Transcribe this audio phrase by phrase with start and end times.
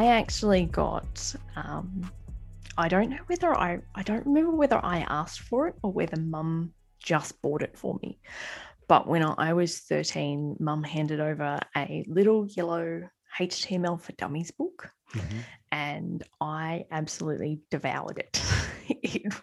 [0.00, 1.34] I actually got.
[1.56, 2.10] Um,
[2.78, 3.80] I don't know whether I.
[3.94, 7.98] I don't remember whether I asked for it or whether Mum just bought it for
[8.02, 8.18] me.
[8.88, 14.88] But when I was 13, Mum handed over a little yellow HTML for Dummies book,
[15.14, 15.38] mm-hmm.
[15.70, 18.42] and I absolutely devoured it.
[18.88, 19.34] it.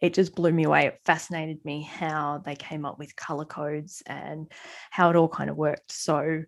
[0.00, 0.86] It just blew me away.
[0.86, 4.46] It fascinated me how they came up with color codes and
[4.90, 5.90] how it all kind of worked.
[5.90, 6.44] So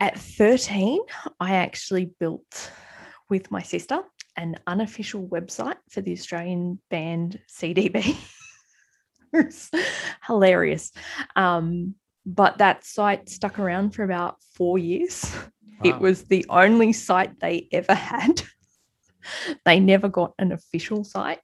[0.00, 1.00] at 13,
[1.40, 2.70] I actually built
[3.28, 4.00] with my sister
[4.36, 8.16] an unofficial website for the Australian band CDB.
[10.26, 10.92] hilarious.
[11.34, 15.24] Um, but that site stuck around for about four years.
[15.34, 15.90] Wow.
[15.90, 18.42] It was the only site they ever had.
[19.64, 21.40] they never got an official site.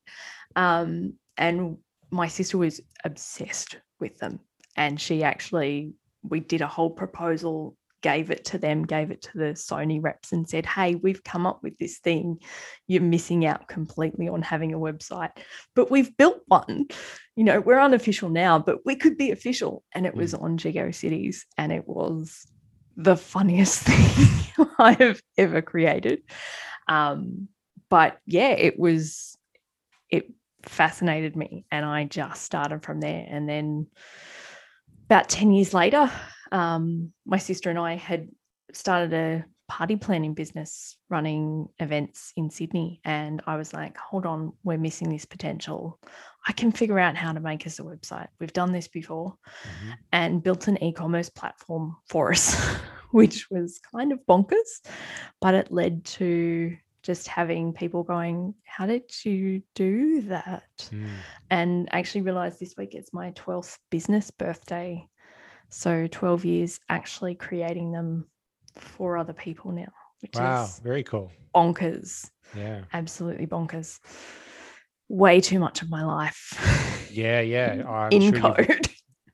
[0.55, 1.79] Um, and
[2.11, 4.41] my sister was obsessed with them.
[4.77, 9.31] And she actually, we did a whole proposal gave it to them, gave it to
[9.35, 12.39] the Sony reps, and said, Hey, we've come up with this thing.
[12.87, 15.31] You're missing out completely on having a website,
[15.75, 16.87] but we've built one.
[17.35, 19.83] You know, we're unofficial now, but we could be official.
[19.93, 22.47] And it was on on GeoCities, and it was
[22.97, 26.23] the funniest thing I have ever created.
[26.87, 27.49] Um,
[27.89, 29.37] but yeah, it was,
[30.11, 30.31] it
[30.63, 33.27] fascinated me, and I just started from there.
[33.29, 33.87] And then
[35.07, 36.11] about 10 years later,
[36.53, 38.29] um, my sister and I had
[38.73, 43.01] started a party planning business running events in Sydney.
[43.05, 45.99] And I was like, hold on, we're missing this potential.
[46.47, 48.29] I can figure out how to make us a website.
[48.39, 49.35] We've done this before
[49.67, 49.93] mm-hmm.
[50.13, 52.55] and built an e commerce platform for us,
[53.11, 54.87] which was kind of bonkers,
[55.41, 60.89] but it led to just having people going, How did you do that?
[60.91, 61.09] Mm.
[61.51, 65.07] And actually realized this week it's my 12th business birthday
[65.75, 68.27] so 12 years actually creating them
[68.77, 71.33] for other people now, which wow, is very cool.
[71.55, 72.31] Bonkers.
[72.57, 72.83] Yeah.
[72.93, 73.99] Absolutely bonkers.
[75.09, 77.09] Way too much of my life.
[77.11, 77.83] Yeah, yeah.
[77.87, 78.89] Oh, I'm in sure code.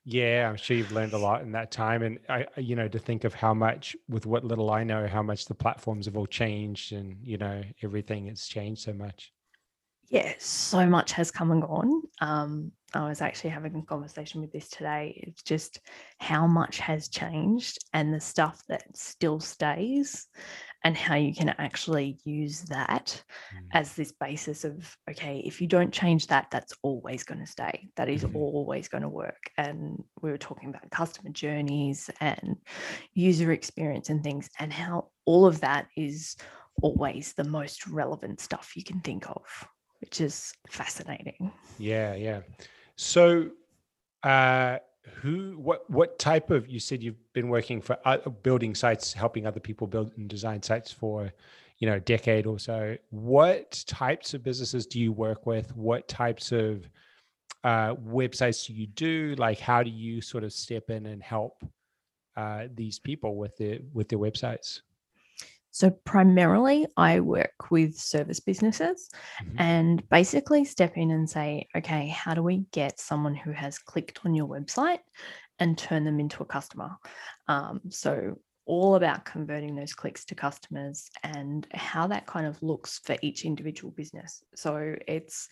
[0.05, 2.03] Yeah, I'm sure you've learned a lot in that time.
[2.03, 5.23] And I, you know, to think of how much, with what little I know, how
[5.23, 9.31] much the platforms have all changed and, you know, everything has changed so much.
[10.11, 12.03] Yeah, so much has come and gone.
[12.21, 15.23] Um, I was actually having a conversation with this today.
[15.25, 15.79] It's just
[16.19, 20.27] how much has changed and the stuff that still stays,
[20.83, 23.23] and how you can actually use that
[23.55, 23.67] mm.
[23.73, 27.89] as this basis of okay, if you don't change that, that's always going to stay.
[27.95, 28.35] That is mm.
[28.35, 29.53] always going to work.
[29.59, 32.57] And we were talking about customer journeys and
[33.15, 36.35] user experience and things, and how all of that is
[36.83, 39.69] always the most relevant stuff you can think of
[40.01, 41.53] which is fascinating.
[41.79, 42.41] Yeah, yeah.
[42.97, 43.51] So,
[44.23, 44.79] uh,
[45.15, 46.69] who, what, what type of?
[46.69, 50.63] You said you've been working for uh, building sites, helping other people build and design
[50.63, 51.33] sites for,
[51.79, 52.97] you know, a decade or so.
[53.11, 55.75] What types of businesses do you work with?
[55.77, 56.89] What types of
[57.65, 59.35] uh, websites do you do?
[59.39, 61.65] Like, how do you sort of step in and help
[62.37, 64.81] uh, these people with their with their websites?
[65.71, 69.09] So, primarily, I work with service businesses
[69.43, 69.57] mm-hmm.
[69.59, 74.21] and basically step in and say, okay, how do we get someone who has clicked
[74.25, 75.01] on your website
[75.59, 76.97] and turn them into a customer?
[77.49, 83.01] Um, so, all about converting those clicks to customers and how that kind of looks
[83.05, 84.43] for each individual business.
[84.57, 85.49] So, it's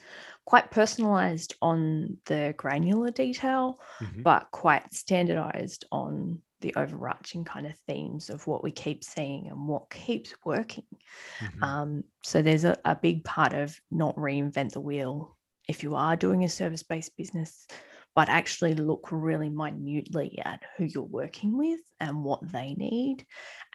[0.46, 4.22] quite personalized on the granular detail, mm-hmm.
[4.22, 9.68] but quite standardized on the overarching kind of themes of what we keep seeing and
[9.68, 10.84] what keeps working.
[11.40, 11.62] Mm-hmm.
[11.62, 15.36] Um, so there's a, a big part of not reinvent the wheel
[15.68, 17.66] if you are doing a service based business,
[18.16, 23.24] but actually look really minutely at who you're working with and what they need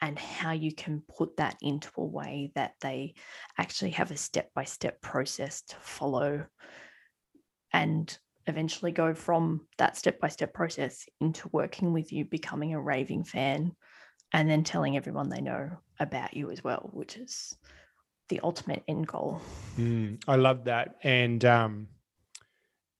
[0.01, 3.13] and how you can put that into a way that they
[3.57, 6.45] actually have a step by step process to follow
[7.71, 8.17] and
[8.47, 13.23] eventually go from that step by step process into working with you, becoming a raving
[13.23, 13.73] fan,
[14.33, 15.69] and then telling everyone they know
[15.99, 17.55] about you as well, which is
[18.29, 19.41] the ultimate end goal.
[19.77, 20.95] Mm, I love that.
[21.03, 21.87] And, um,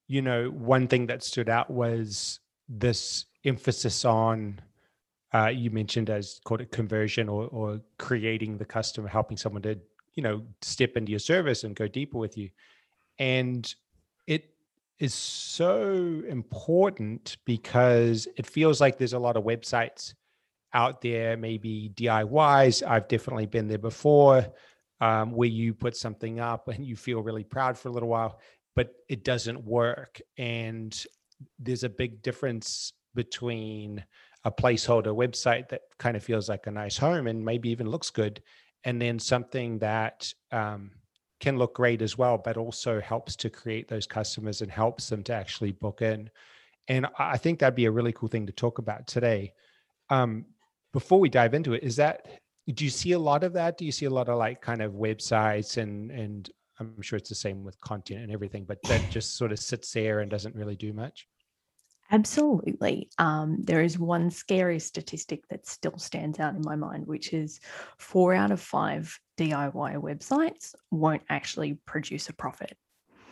[0.08, 4.62] you know, one thing that stood out was this emphasis on,
[5.34, 9.80] uh, you mentioned as called it conversion or, or creating the customer, helping someone to,
[10.14, 12.50] you know, step into your service and go deeper with you.
[13.18, 13.74] And
[14.28, 14.53] it
[15.04, 20.14] is so important because it feels like there's a lot of websites
[20.74, 22.82] out there, maybe DIYs.
[22.88, 24.48] I've definitely been there before,
[25.02, 28.40] um, where you put something up and you feel really proud for a little while,
[28.78, 30.22] but it doesn't work.
[30.38, 30.98] And
[31.60, 34.06] there's a big difference between
[34.46, 38.10] a placeholder website that kind of feels like a nice home and maybe even looks
[38.10, 38.42] good
[38.86, 40.92] and then something that um,
[41.44, 45.24] can look great as well, but also helps to create those customers and helps them
[45.24, 46.30] to actually book in.
[46.88, 49.52] And I think that'd be a really cool thing to talk about today.
[50.10, 50.46] Um,
[50.94, 52.28] before we dive into it, is that
[52.74, 53.78] do you see a lot of that?
[53.78, 56.50] Do you see a lot of like kind of websites and and
[56.80, 59.92] I'm sure it's the same with content and everything, but that just sort of sits
[59.92, 61.28] there and doesn't really do much?
[62.14, 63.10] Absolutely.
[63.18, 67.60] Um, there is one scary statistic that still stands out in my mind, which is
[67.98, 72.78] four out of five DIY websites won't actually produce a profit.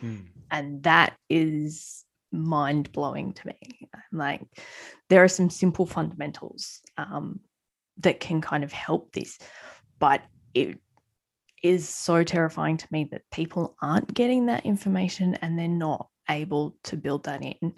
[0.00, 0.16] Hmm.
[0.50, 3.88] And that is mind blowing to me.
[4.10, 4.42] Like,
[5.08, 7.38] there are some simple fundamentals um,
[7.98, 9.38] that can kind of help this,
[10.00, 10.22] but
[10.54, 10.80] it
[11.62, 16.74] is so terrifying to me that people aren't getting that information and they're not able
[16.82, 17.74] to build that in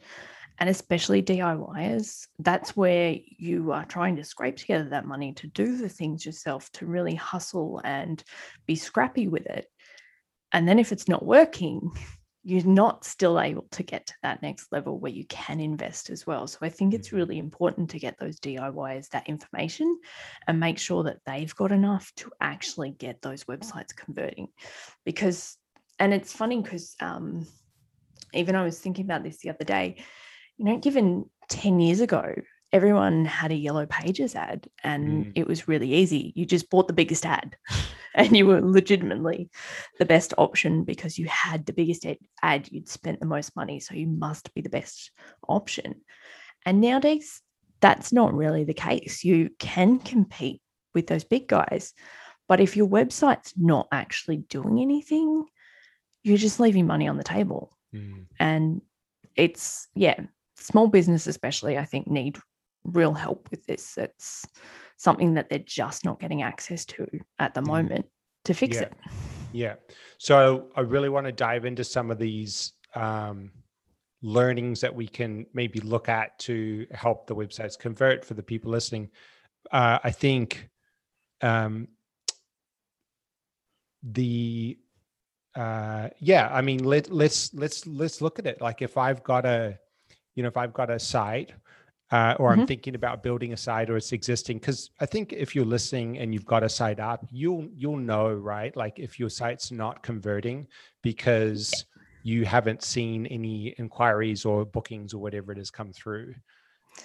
[0.58, 5.76] and especially DIYers, that's where you are trying to scrape together that money to do
[5.76, 8.22] the things yourself, to really hustle and
[8.66, 9.66] be scrappy with it.
[10.52, 11.90] And then if it's not working,
[12.46, 16.26] you're not still able to get to that next level where you can invest as
[16.26, 16.46] well.
[16.46, 17.16] So I think it's mm-hmm.
[17.16, 19.98] really important to get those DIYers that information
[20.46, 24.48] and make sure that they've got enough to actually get those websites converting.
[25.06, 25.56] Because,
[25.98, 27.46] and it's funny because um,
[28.34, 30.04] even I was thinking about this the other day
[30.56, 32.34] you know, given 10 years ago,
[32.72, 35.32] everyone had a yellow pages ad and mm.
[35.36, 36.32] it was really easy.
[36.34, 37.56] You just bought the biggest ad
[38.14, 39.48] and you were legitimately
[39.98, 42.04] the best option because you had the biggest
[42.42, 43.78] ad, you'd spent the most money.
[43.78, 45.12] So you must be the best
[45.48, 46.00] option.
[46.66, 47.40] And nowadays,
[47.80, 49.22] that's not really the case.
[49.22, 50.60] You can compete
[50.94, 51.92] with those big guys.
[52.48, 55.44] But if your website's not actually doing anything,
[56.24, 57.76] you're just leaving money on the table.
[57.94, 58.26] Mm.
[58.40, 58.82] And
[59.36, 60.20] it's, yeah,
[60.56, 62.38] small business especially i think need
[62.84, 63.96] real help with this.
[63.96, 64.46] It's
[64.96, 67.06] something that they're just not getting access to
[67.38, 67.66] at the mm.
[67.66, 68.06] moment
[68.44, 68.82] to fix yeah.
[68.82, 68.92] it.
[69.52, 69.74] Yeah.
[70.18, 73.50] So i really want to dive into some of these um,
[74.22, 78.70] learnings that we can maybe look at to help the websites convert for the people
[78.70, 79.10] listening.
[79.72, 80.68] Uh, i think
[81.40, 81.88] um,
[84.02, 84.78] the
[85.56, 88.60] uh, yeah i mean let, let's let's let's look at it.
[88.60, 89.78] Like if i've got a
[90.34, 91.52] you know if i've got a site
[92.10, 92.60] uh, or mm-hmm.
[92.60, 96.18] i'm thinking about building a site or it's existing because i think if you're listening
[96.18, 98.76] and you've got a site up you'll you'll know right?
[98.76, 100.66] Like if your site's not converting
[101.02, 101.84] because
[102.22, 106.34] you haven't seen any inquiries or bookings or whatever it has come through.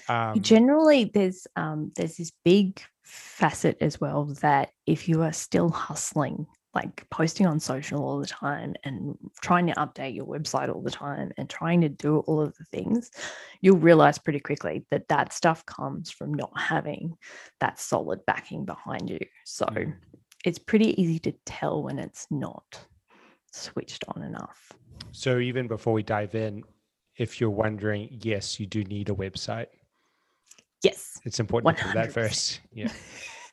[0.08, 5.70] Um, generally there's um, there's this big facet as well that if you are still
[5.70, 6.46] hustling
[6.76, 10.92] like posting on social all the time and trying to update your website all the
[10.92, 13.10] time and trying to do all of the things,
[13.62, 17.18] you'll realize pretty quickly that that stuff comes from not having
[17.60, 19.20] that solid backing behind you.
[19.46, 19.94] So mm.
[20.46, 22.80] it's pretty easy to tell when it's not
[23.52, 24.72] switched on enough.
[25.12, 26.64] So even before we dive in,
[27.18, 29.68] if you're wondering, yes, you do need a website.
[30.84, 31.20] Yes.
[31.26, 31.82] It's important 100%.
[31.82, 32.62] to do that first.
[32.72, 32.92] Yeah.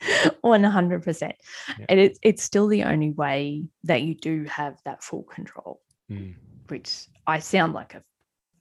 [0.45, 1.21] 100%.
[1.21, 1.87] Yeah.
[1.89, 6.35] And it's, it's still the only way that you do have that full control, mm.
[6.69, 8.03] which I sound like a,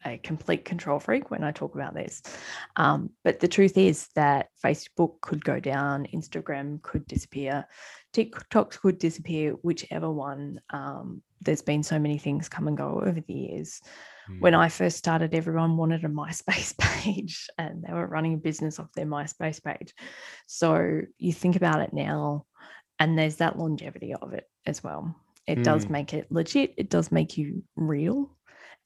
[0.06, 2.22] a complete control freak when I talk about this.
[2.76, 7.66] Um, but the truth is that Facebook could go down, Instagram could disappear,
[8.14, 10.62] TikToks could disappear, whichever one.
[10.70, 13.82] Um, there's been so many things come and go over the years.
[14.40, 14.60] When hmm.
[14.60, 18.92] I first started, everyone wanted a MySpace page and they were running a business off
[18.94, 19.94] their MySpace page.
[20.48, 22.46] So you think about it now,
[23.00, 25.16] and there's that longevity of it as well.
[25.48, 25.64] It mm.
[25.64, 25.94] does hmm.
[25.94, 28.36] make it legit, it does make you real,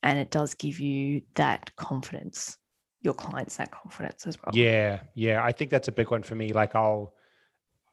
[0.03, 2.57] and it does give you that confidence,
[3.01, 4.53] your clients that confidence as well.
[4.53, 5.01] Yeah.
[5.13, 5.43] Yeah.
[5.43, 6.53] I think that's a big one for me.
[6.53, 7.13] Like, I'll,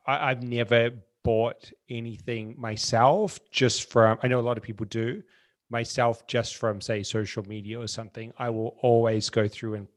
[0.06, 0.90] I, I've never
[1.22, 5.22] bought anything myself just from, I know a lot of people do
[5.70, 9.88] myself just from say social media or something i will always go through and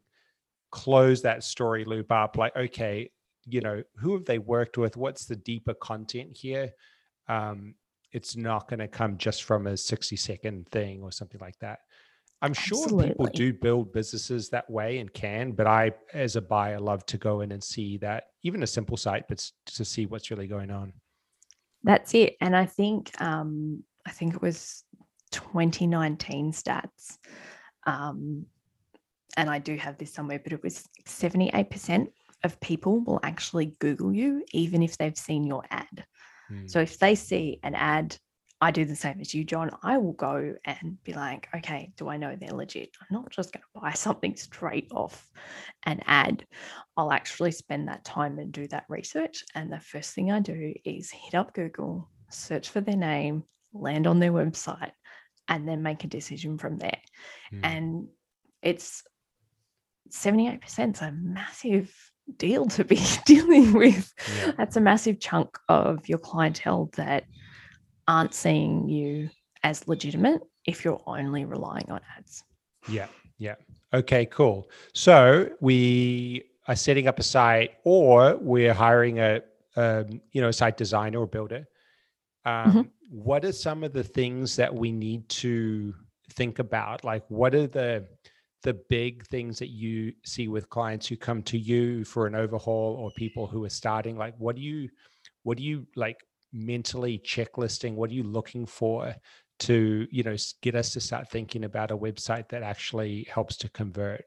[0.72, 3.10] close that story loop up like okay
[3.54, 4.98] you know who have they worked with?
[4.98, 6.72] What's the deeper content here?
[7.28, 7.76] Um
[8.12, 11.78] it's not going to come just from a 60 second thing or something like that.
[12.42, 13.10] I'm sure Absolutely.
[13.10, 17.18] people do build businesses that way and can but i as a buyer love to
[17.18, 20.72] go in and see that even a simple site but to see what's really going
[20.72, 20.94] on.
[21.84, 24.84] That's it and i think um i think it was
[25.32, 27.18] 2019 stats.
[27.86, 28.46] Um,
[29.38, 32.08] and I do have this somewhere, but it was 78%
[32.44, 36.06] of people will actually Google you, even if they've seen your ad.
[36.52, 36.70] Mm.
[36.70, 38.18] So if they see an ad
[38.62, 39.72] I do the same as you, John.
[39.84, 42.90] I will go and be like, okay, do I know they're legit?
[43.00, 45.30] I'm not just going to buy something straight off
[45.86, 46.46] an ad.
[46.98, 49.46] I'll actually spend that time and do that research.
[49.56, 53.44] And the first thing I do is hit up Google, search for their name,
[53.74, 54.92] land on their website,
[55.50, 57.02] and then make a decision from there.
[57.52, 57.60] Mm.
[57.64, 58.08] And
[58.62, 59.04] it's
[60.12, 61.94] 78% is a massive
[62.38, 64.14] deal to be dealing with.
[64.38, 64.52] Yeah.
[64.58, 67.26] That's a massive chunk of your clientele that
[68.08, 69.30] aren't seeing you
[69.64, 72.44] as legitimate if you're only relying on ads.
[72.88, 73.08] Yeah.
[73.38, 73.56] Yeah.
[73.94, 74.70] Okay, cool.
[74.94, 79.42] So we are setting up a site or we're hiring a,
[79.76, 81.68] um, you know, a site designer or builder.
[82.46, 82.82] Um, mm-hmm.
[83.10, 85.94] What are some of the things that we need to
[86.34, 87.04] think about?
[87.04, 88.08] Like, what are the
[88.64, 92.96] the big things that you see with clients who come to you for an overhaul
[93.00, 94.18] or people who are starting?
[94.18, 94.90] Like what do you
[95.44, 96.18] what do you like
[96.52, 97.96] mentally checklisting?
[97.96, 99.16] What are you looking for
[99.60, 103.70] to you know get us to start thinking about a website that actually helps to
[103.70, 104.26] convert?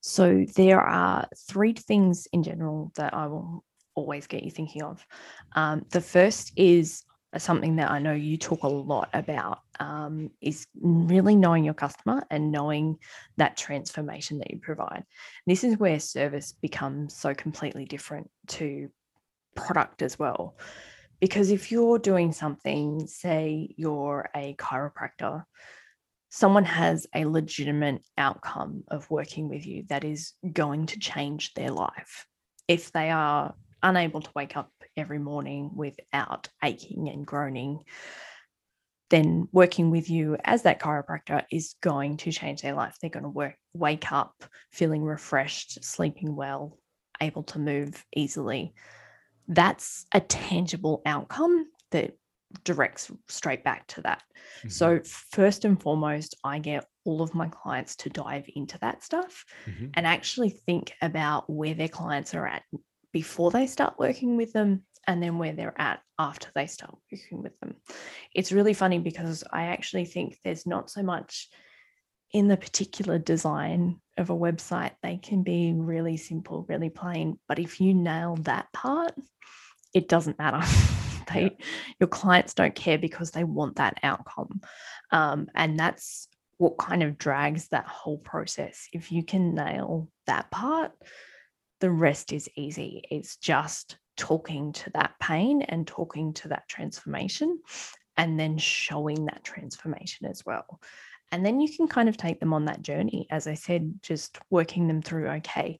[0.00, 5.04] So there are three things in general that i will always get you thinking of.
[5.56, 7.02] Um, the first is
[7.36, 12.24] something that I know you talk a lot about um, is really knowing your customer
[12.30, 12.98] and knowing
[13.36, 15.04] that transformation that you provide.
[15.46, 18.88] This is where service becomes so completely different to
[19.54, 20.56] product as well.
[21.20, 25.44] Because if you're doing something, say you're a chiropractor,
[26.30, 31.70] someone has a legitimate outcome of working with you that is going to change their
[31.70, 32.26] life.
[32.68, 37.80] If they are unable to wake up every morning without aching and groaning,
[39.10, 42.96] then working with you as that chiropractor is going to change their life.
[43.00, 44.34] They're going to work, wake up
[44.72, 46.78] feeling refreshed, sleeping well,
[47.20, 48.74] able to move easily.
[49.46, 52.12] That's a tangible outcome that
[52.64, 54.22] directs straight back to that.
[54.58, 54.68] Mm-hmm.
[54.68, 55.00] So,
[55.32, 59.86] first and foremost, I get all of my clients to dive into that stuff mm-hmm.
[59.94, 62.62] and actually think about where their clients are at
[63.12, 67.42] before they start working with them and then where they're at after they start working
[67.42, 67.76] with them.
[68.34, 71.48] It's really funny because I actually think there's not so much
[72.32, 74.92] in the particular design of a website.
[75.02, 79.14] They can be really simple, really plain, but if you nail that part,
[79.94, 80.60] it doesn't matter.
[81.32, 81.66] they yeah.
[82.00, 84.60] your clients don't care because they want that outcome.
[85.10, 86.28] Um, and that's
[86.58, 88.88] what kind of drags that whole process.
[88.92, 90.92] If you can nail that part,
[91.80, 93.02] the rest is easy.
[93.10, 97.58] It's just talking to that pain and talking to that transformation
[98.16, 100.80] and then showing that transformation as well.
[101.30, 103.26] And then you can kind of take them on that journey.
[103.30, 105.78] As I said, just working them through okay,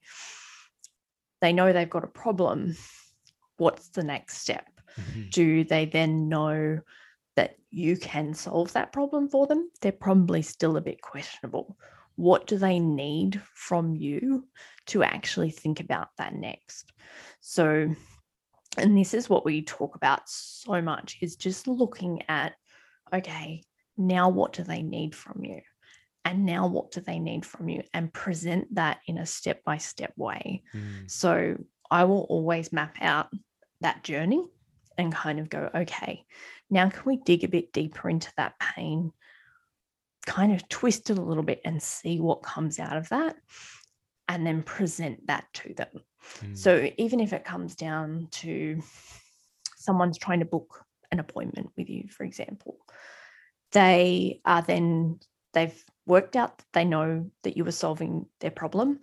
[1.41, 2.77] they know they've got a problem.
[3.57, 4.67] What's the next step?
[4.99, 5.29] Mm-hmm.
[5.31, 6.81] Do they then know
[7.37, 9.71] that you can solve that problem for them?
[9.81, 11.77] They're probably still a bit questionable
[12.19, 14.45] what do they need from you
[14.87, 16.93] to actually think about that next
[17.41, 17.89] so
[18.79, 22.55] and this is what we talk about so much is just looking at
[23.13, 23.63] okay
[23.99, 25.61] now what do they need from you?
[26.25, 27.83] And now what do they need from you?
[27.93, 30.63] And present that in a step by step way.
[30.75, 31.11] Mm.
[31.11, 31.57] so
[31.91, 33.29] i will always map out
[33.81, 34.45] that journey
[34.99, 36.25] and kind of go okay
[36.69, 39.11] now can we dig a bit deeper into that pain
[40.27, 43.37] kind of twist it a little bit and see what comes out of that
[44.29, 45.89] and then present that to them.
[46.41, 46.57] Mm.
[46.57, 48.81] So even if it comes down to
[49.77, 52.77] someone's trying to book an appointment with you, for example,
[53.73, 55.19] they are then,
[55.55, 59.01] they've worked out that they know that you were solving their problem.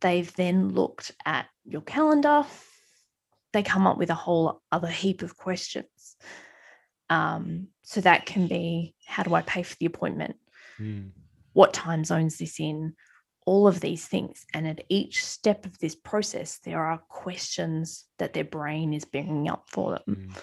[0.00, 2.44] They've then looked at your calendar.
[3.52, 6.16] They come up with a whole other heap of questions.
[7.10, 10.36] Um, so that can be how do I pay for the appointment?
[10.80, 11.10] mm.
[11.52, 12.94] what time zones this in,
[13.48, 14.44] all of these things.
[14.52, 19.48] And at each step of this process, there are questions that their brain is bringing
[19.48, 20.16] up for them.
[20.16, 20.42] Mm.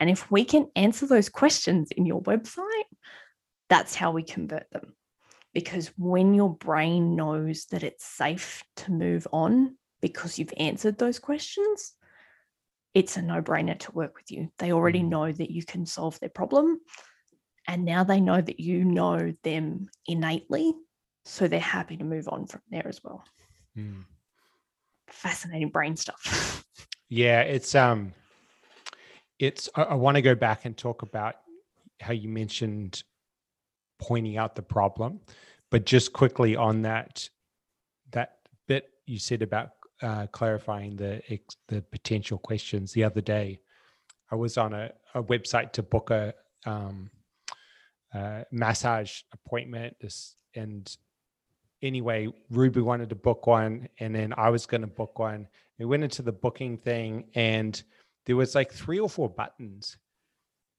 [0.00, 2.88] And if we can answer those questions in your website,
[3.68, 4.94] that's how we convert them.
[5.52, 11.18] Because when your brain knows that it's safe to move on because you've answered those
[11.18, 11.92] questions,
[12.94, 14.50] it's a no brainer to work with you.
[14.58, 15.10] They already mm.
[15.10, 16.80] know that you can solve their problem.
[17.66, 20.72] And now they know that you know them innately.
[21.28, 23.22] So they're happy to move on from there as well.
[23.76, 24.04] Mm.
[25.08, 26.64] Fascinating brain stuff.
[27.10, 28.14] yeah, it's um
[29.38, 31.34] it's I, I want to go back and talk about
[32.00, 33.02] how you mentioned
[33.98, 35.20] pointing out the problem,
[35.70, 37.28] but just quickly on that
[38.12, 39.70] that bit you said about
[40.02, 41.20] uh, clarifying the
[41.68, 43.60] the potential questions the other day.
[44.30, 46.32] I was on a, a website to book a
[46.64, 47.10] um,
[48.14, 49.94] uh, massage appointment.
[50.00, 50.96] This and
[51.82, 55.48] anyway, Ruby wanted to book one, and then I was going to book one.
[55.78, 57.80] We went into the booking thing, and
[58.26, 59.96] there was like three or four buttons.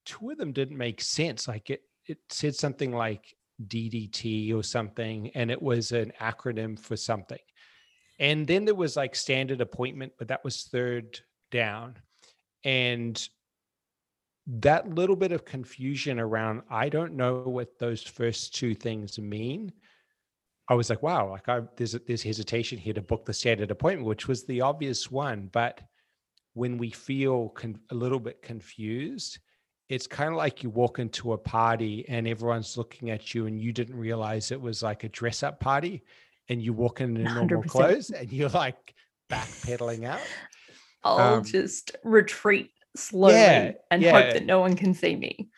[0.05, 1.47] Two of them didn't make sense.
[1.47, 3.35] Like it, it said something like
[3.67, 7.39] DDT or something, and it was an acronym for something.
[8.19, 11.19] And then there was like standard appointment, but that was third
[11.51, 11.95] down.
[12.65, 13.27] And
[14.47, 19.71] that little bit of confusion around, I don't know what those first two things mean.
[20.69, 24.07] I was like, wow, like I there's there's hesitation here to book the standard appointment,
[24.07, 25.49] which was the obvious one.
[25.51, 25.81] But
[26.53, 29.39] when we feel con- a little bit confused,
[29.89, 33.59] it's kind of like you walk into a party and everyone's looking at you and
[33.59, 36.03] you didn't realize it was like a dress up party
[36.47, 37.67] and you walk in in normal 100%.
[37.67, 38.93] clothes and you're like
[39.31, 40.21] backpedaling out.
[41.03, 44.11] I'll um, just retreat slowly yeah, and yeah.
[44.11, 45.49] hope that no one can see me.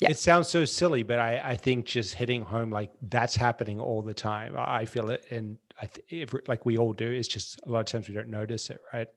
[0.00, 0.10] Yeah.
[0.10, 4.00] It sounds so silly, but I, I think just hitting home like that's happening all
[4.00, 4.54] the time.
[4.56, 7.10] I feel it, and I th- like we all do.
[7.10, 9.08] It's just a lot of times we don't notice it, right?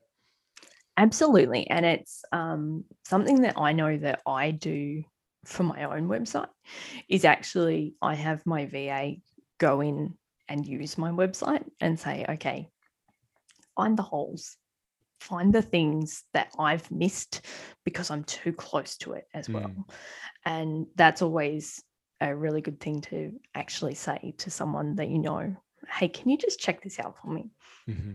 [0.96, 5.04] Absolutely, and it's um, something that I know that I do
[5.44, 6.48] for my own website.
[7.08, 9.14] Is actually I have my VA
[9.58, 10.14] go in
[10.48, 12.68] and use my website and say, okay,
[13.76, 14.56] find the holes,
[15.22, 17.46] find the things that I've missed
[17.84, 19.68] because I'm too close to it as well.
[19.68, 19.84] Mm.
[20.44, 21.82] And that's always
[22.20, 25.56] a really good thing to actually say to someone that you know,
[25.88, 27.50] hey, can you just check this out for me?
[27.88, 28.12] Mm-hmm.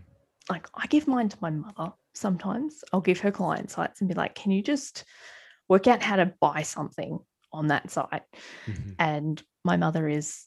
[0.49, 2.83] Like I give mine to my mother sometimes.
[2.91, 5.05] I'll give her client sites and be like, can you just
[5.69, 7.19] work out how to buy something
[7.53, 8.23] on that site?
[8.65, 8.91] Mm-hmm.
[8.99, 10.46] And my mother is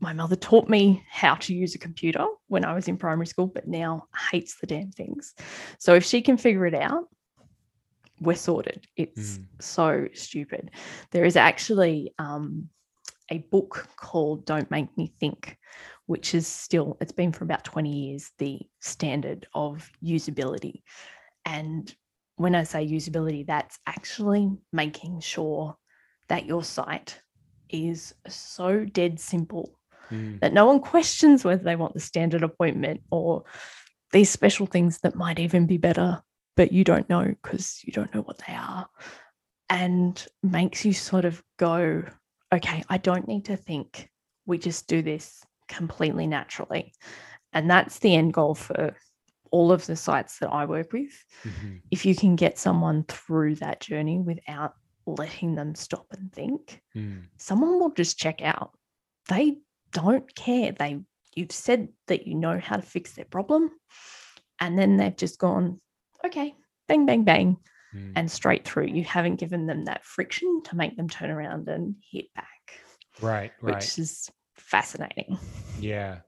[0.00, 3.46] my mother taught me how to use a computer when I was in primary school,
[3.46, 5.34] but now hates the damn things.
[5.78, 7.04] So if she can figure it out,
[8.20, 8.86] we're sorted.
[8.96, 9.44] It's mm.
[9.60, 10.70] so stupid.
[11.10, 12.68] There is actually um,
[13.30, 15.56] a book called Don't Make Me Think,
[16.06, 20.82] which is still, it's been for about 20 years, the standard of usability.
[21.44, 21.94] And
[22.36, 25.76] when I say usability, that's actually making sure
[26.28, 27.20] that your site
[27.68, 29.76] is so dead simple
[30.10, 30.40] mm.
[30.40, 33.44] that no one questions whether they want the standard appointment or
[34.12, 36.22] these special things that might even be better,
[36.56, 38.88] but you don't know because you don't know what they are.
[39.68, 42.04] And makes you sort of go,
[42.54, 44.08] okay, I don't need to think.
[44.46, 46.92] We just do this completely naturally.
[47.52, 48.94] And that's the end goal for
[49.50, 51.12] all of the sites that I work with.
[51.42, 51.76] Mm-hmm.
[51.90, 54.74] If you can get someone through that journey without
[55.06, 57.22] letting them stop and think, mm.
[57.38, 58.72] someone will just check out.
[59.28, 59.58] They
[59.92, 60.72] don't care.
[60.72, 61.00] They
[61.34, 63.70] you've said that you know how to fix their problem,
[64.60, 65.80] and then they've just gone,
[66.24, 66.54] okay,
[66.88, 67.56] bang, bang, bang,
[67.94, 68.12] mm.
[68.16, 68.86] and straight through.
[68.86, 72.46] You haven't given them that friction to make them turn around and hit back.
[73.20, 73.74] Right, right.
[73.74, 75.38] Which is fascinating.
[75.80, 76.18] Yeah.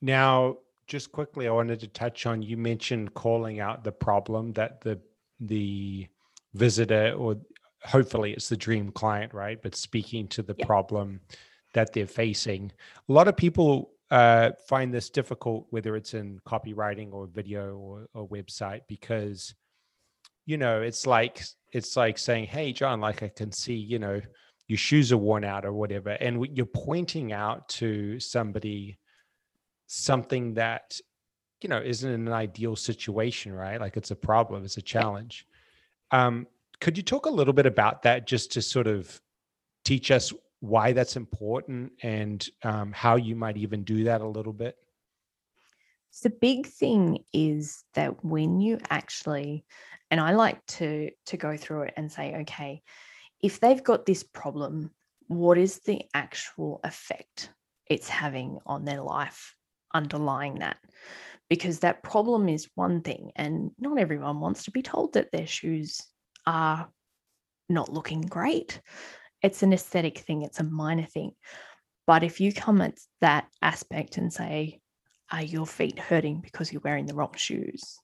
[0.00, 4.80] Now, just quickly, I wanted to touch on you mentioned calling out the problem that
[4.80, 5.00] the
[5.40, 6.08] the
[6.54, 7.36] visitor or
[7.84, 9.60] hopefully it's the dream client, right?
[9.62, 10.66] But speaking to the yep.
[10.66, 11.20] problem
[11.74, 12.72] that they're facing.
[13.08, 18.06] A lot of people uh, find this difficult, whether it's in copywriting or video or,
[18.14, 19.54] or website, because
[20.46, 24.20] you know it's like it's like saying, "Hey, John, like I can see, you know,
[24.66, 28.98] your shoes are worn out or whatever," and you're pointing out to somebody
[29.86, 30.98] something that
[31.60, 33.80] you know isn't an ideal situation, right?
[33.80, 35.46] Like it's a problem, it's a challenge.
[36.12, 36.46] Um,
[36.80, 39.20] could you talk a little bit about that, just to sort of
[39.84, 44.52] teach us why that's important and um, how you might even do that a little
[44.52, 44.76] bit?
[46.22, 49.64] The big thing is that when you actually,
[50.10, 52.82] and I like to to go through it and say, okay,
[53.40, 54.90] if they've got this problem,
[55.28, 57.52] what is the actual effect
[57.86, 59.54] it's having on their life
[59.94, 60.78] underlying that?
[61.48, 65.46] Because that problem is one thing, and not everyone wants to be told that their
[65.46, 66.02] shoes
[66.46, 66.90] are
[67.68, 68.80] not looking great
[69.42, 71.32] it's an aesthetic thing, it's a minor thing.
[72.06, 74.80] But if you come at that aspect and say,
[75.30, 77.98] are your feet hurting because you're wearing the wrong shoes?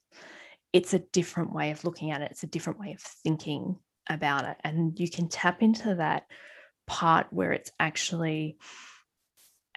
[0.73, 2.31] It's a different way of looking at it.
[2.31, 3.77] It's a different way of thinking
[4.09, 4.57] about it.
[4.63, 6.25] And you can tap into that
[6.87, 8.59] part where it's actually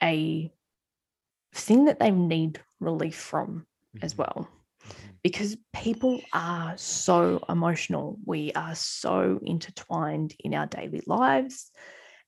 [0.04, 0.52] a
[1.54, 3.65] thing that they need relief from
[3.96, 4.06] mm-hmm.
[4.06, 4.50] as well.
[4.88, 5.08] Mm-hmm.
[5.23, 8.17] Because people are so emotional.
[8.26, 11.71] We are so intertwined in our daily lives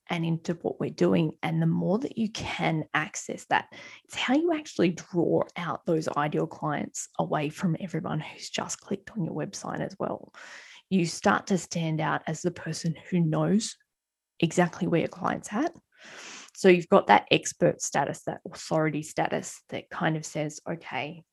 [0.09, 1.31] and into what we're doing.
[1.43, 3.67] And the more that you can access that,
[4.05, 9.11] it's how you actually draw out those ideal clients away from everyone who's just clicked
[9.11, 10.33] on your website as well.
[10.89, 13.75] You start to stand out as the person who knows
[14.39, 15.71] exactly where your client's at.
[16.55, 21.23] So you've got that expert status, that authority status that kind of says, okay,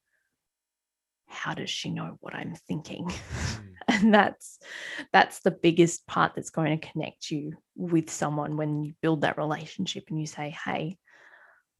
[1.28, 3.06] how does she know what I'm thinking?
[3.06, 3.66] Mm.
[3.88, 4.58] and that's
[5.12, 9.38] that's the biggest part that's going to connect you with someone when you build that
[9.38, 10.96] relationship and you say, hey,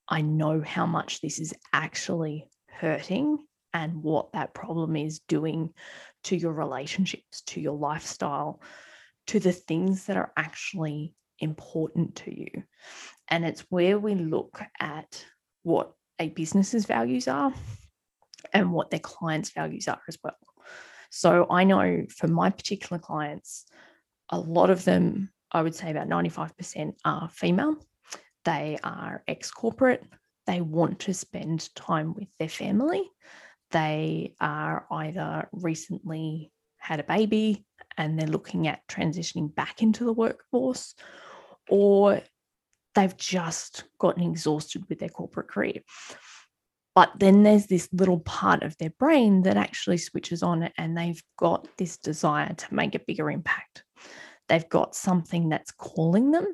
[0.09, 3.39] I know how much this is actually hurting
[3.73, 5.71] and what that problem is doing
[6.25, 8.61] to your relationships, to your lifestyle,
[9.27, 12.63] to the things that are actually important to you.
[13.29, 15.25] And it's where we look at
[15.63, 17.53] what a business's values are
[18.53, 20.37] and what their clients' values are as well.
[21.11, 23.67] So I know for my particular clients,
[24.31, 27.77] a lot of them, I would say about 95% are female.
[28.45, 30.05] They are ex corporate.
[30.47, 33.11] They want to spend time with their family.
[33.71, 37.65] They are either recently had a baby
[37.97, 40.95] and they're looking at transitioning back into the workforce,
[41.69, 42.21] or
[42.95, 45.81] they've just gotten exhausted with their corporate career.
[46.97, 51.23] But then there's this little part of their brain that actually switches on and they've
[51.39, 53.85] got this desire to make a bigger impact.
[54.49, 56.47] They've got something that's calling them.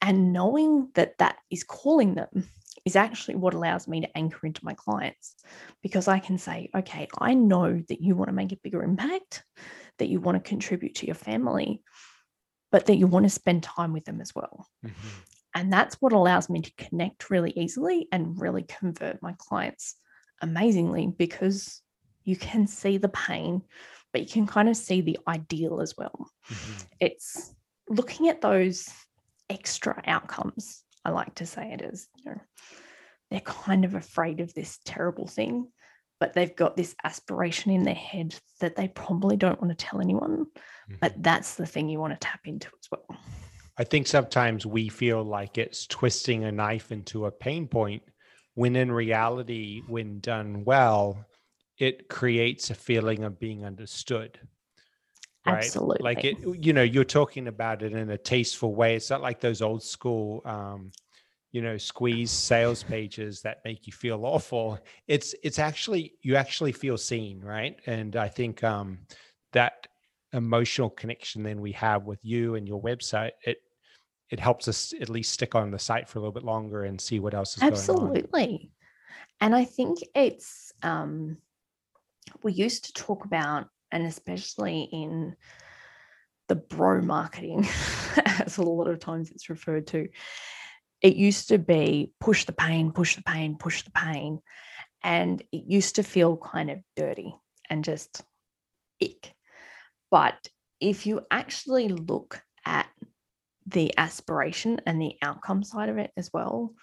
[0.00, 2.48] And knowing that that is calling them
[2.86, 5.34] is actually what allows me to anchor into my clients
[5.82, 9.44] because I can say, okay, I know that you want to make a bigger impact,
[9.98, 11.82] that you want to contribute to your family,
[12.72, 14.66] but that you want to spend time with them as well.
[14.84, 15.08] Mm-hmm.
[15.54, 19.94] And that's what allows me to connect really easily and really convert my clients
[20.40, 21.80] amazingly because
[22.24, 23.62] you can see the pain,
[24.12, 26.28] but you can kind of see the ideal as well.
[26.50, 26.82] Mm-hmm.
[27.00, 27.54] It's
[27.88, 28.88] looking at those
[29.48, 30.82] extra outcomes.
[31.04, 32.40] I like to say it is, you know,
[33.30, 35.68] they're kind of afraid of this terrible thing,
[36.18, 40.00] but they've got this aspiration in their head that they probably don't want to tell
[40.00, 40.46] anyone.
[40.46, 40.94] Mm-hmm.
[41.00, 43.18] But that's the thing you want to tap into as well.
[43.76, 48.02] I think sometimes we feel like it's twisting a knife into a pain point
[48.54, 51.26] when in reality, when done well,
[51.78, 54.38] it creates a feeling of being understood.
[55.44, 55.64] Right?
[55.64, 56.04] Absolutely.
[56.04, 58.94] Like it, you know, you're talking about it in a tasteful way.
[58.94, 60.92] It's not like those old school, um,
[61.50, 64.78] you know, squeeze sales pages that make you feel awful.
[65.08, 67.40] It's, it's actually, you actually feel seen.
[67.40, 67.76] Right.
[67.86, 69.00] And I think, um,
[69.52, 69.88] that
[70.32, 73.58] emotional connection then we have with you and your website, it
[74.34, 77.00] it helps us at least stick on the site for a little bit longer and
[77.00, 77.78] see what else is going on.
[77.78, 78.72] absolutely.
[79.40, 81.38] And i think it's um
[82.42, 85.36] we used to talk about and especially in
[86.48, 87.66] the bro marketing
[88.26, 90.08] as a lot of times it's referred to
[91.00, 94.40] it used to be push the pain push the pain push the pain.
[95.02, 97.34] And it used to feel kind of dirty
[97.68, 98.22] and just
[99.02, 99.34] ick.
[100.10, 100.48] But
[100.80, 102.88] if you actually look at
[103.66, 106.74] the aspiration and the outcome side of it as well,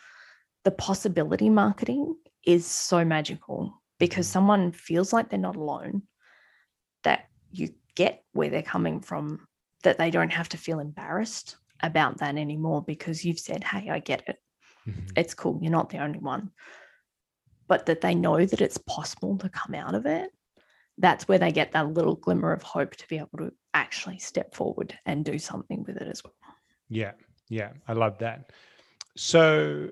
[0.64, 2.16] the possibility marketing
[2.46, 4.34] is so magical because mm-hmm.
[4.34, 6.04] someone feels like they're not alone,
[7.04, 9.48] that you get where they're coming from,
[9.84, 14.00] that they don't have to feel embarrassed about that anymore because you've said, Hey, I
[14.00, 14.38] get it.
[14.88, 15.08] Mm-hmm.
[15.16, 15.60] It's cool.
[15.62, 16.52] You're not the only one.
[17.68, 20.30] But that they know that it's possible to come out of it.
[20.98, 24.54] That's where they get that little glimmer of hope to be able to actually step
[24.54, 26.34] forward and do something with it as well.
[26.92, 27.14] Yeah,
[27.48, 28.52] yeah, I love that.
[29.16, 29.90] So,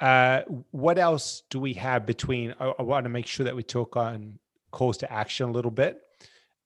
[0.00, 2.54] uh, what else do we have between?
[2.58, 4.38] I, I want to make sure that we talk on
[4.72, 6.00] calls to action a little bit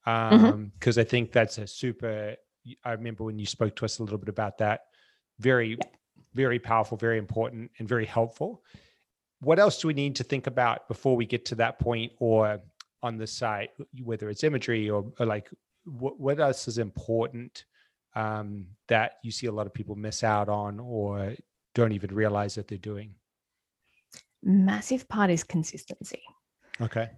[0.04, 0.44] because mm-hmm.
[0.44, 1.00] um, mm-hmm.
[1.00, 2.34] I think that's a super.
[2.82, 4.86] I remember when you spoke to us a little bit about that.
[5.38, 5.76] Very,
[6.32, 8.62] very powerful, very important, and very helpful.
[9.40, 12.58] What else do we need to think about before we get to that point, or
[13.02, 13.68] on the site,
[14.02, 15.50] whether it's imagery or, or like
[15.84, 17.66] what, what else is important
[18.14, 21.34] um, that you see a lot of people miss out on or
[21.74, 23.14] don't even realize that they're doing?
[24.42, 26.22] Massive part is consistency.
[26.80, 27.10] Okay.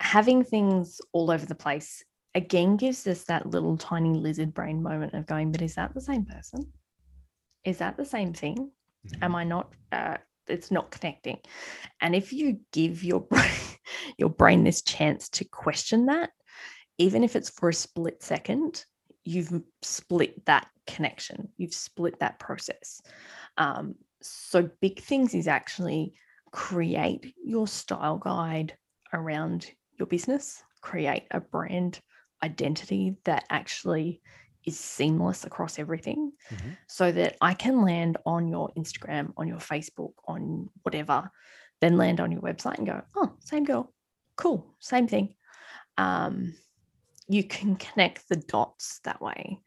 [0.00, 5.14] Having things all over the place again gives us that little tiny lizard brain moment
[5.14, 6.72] of going, but is that the same person?
[7.64, 8.70] Is that the same thing?
[9.06, 9.24] Mm-hmm.
[9.24, 9.72] Am I not?
[9.90, 10.16] Uh,
[10.48, 11.38] it's not connecting.
[12.00, 13.50] And if you give your brain,
[14.18, 16.30] your brain this chance to question that,
[16.98, 18.84] even if it's for a split second,
[19.24, 23.02] you've split that connection, you've split that process.
[23.58, 26.14] Um, so, big things is actually
[26.52, 28.76] create your style guide
[29.12, 32.00] around your business, create a brand
[32.42, 34.20] identity that actually
[34.64, 36.70] is seamless across everything mm-hmm.
[36.86, 41.30] so that I can land on your Instagram, on your Facebook, on whatever,
[41.80, 43.92] then land on your website and go, oh, same girl,
[44.36, 45.34] cool, same thing.
[45.98, 46.54] Um,
[47.32, 49.58] you can connect the dots that way.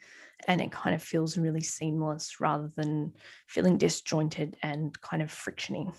[0.48, 3.14] and it kind of feels really seamless rather than
[3.48, 5.92] feeling disjointed and kind of frictiony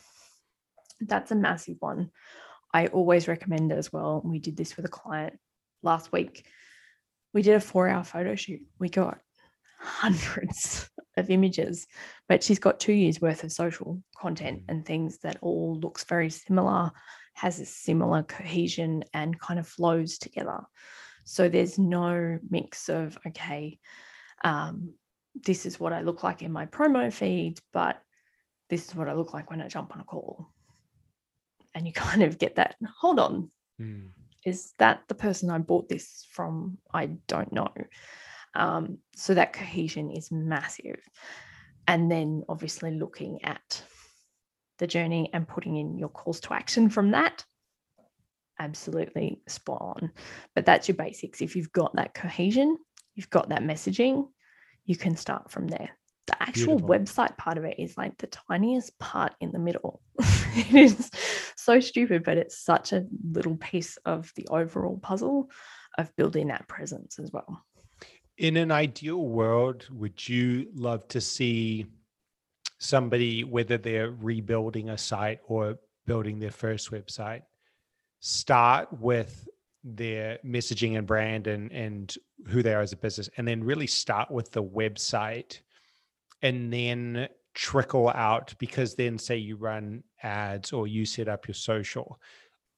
[1.01, 2.11] That's a massive one.
[2.73, 4.23] I always recommend it as well.
[4.25, 5.39] We did this with a client
[5.83, 6.47] last week.
[7.33, 8.61] We did a four hour photo shoot.
[8.79, 9.19] We got
[9.79, 11.87] hundreds of images,
[12.29, 16.31] but she's got two years worth of social content and things that all looks very
[16.31, 16.93] similar,
[17.35, 20.61] has a similar cohesion and kind of flows together.
[21.27, 23.81] So there's no mix of, okay,
[24.45, 24.95] um,
[25.45, 28.01] this is what I look like in my promo feed, but
[28.71, 30.49] this is what I look like when I jump on a call.
[31.75, 34.07] And you kind of get that, hold on, mm.
[34.45, 36.79] is that the person I bought this from?
[36.95, 37.73] I don't know.
[38.55, 41.01] Um, so that cohesion is massive.
[41.89, 43.83] And then obviously looking at
[44.79, 47.45] the journey and putting in your calls to action from that.
[48.59, 50.13] Absolutely spot on.
[50.55, 51.43] But that's your basics.
[51.43, 52.77] If you've got that cohesion,
[53.15, 54.29] you've got that messaging,
[54.85, 55.91] you can start from there.
[56.27, 56.89] The actual Beautiful.
[56.89, 60.01] website part of it is like the tiniest part in the middle.
[60.19, 61.11] it is
[61.57, 65.51] so stupid, but it's such a little piece of the overall puzzle
[65.99, 67.65] of building that presence as well.
[68.39, 71.87] In an ideal world, would you love to see
[72.79, 77.43] somebody, whether they're rebuilding a site or building their first website,
[78.27, 79.47] start with
[79.85, 82.17] their messaging and brand and and
[82.49, 85.61] who they are as a business and then really start with the website
[86.43, 91.55] and then trickle out because then say you run ads or you set up your
[91.55, 92.19] social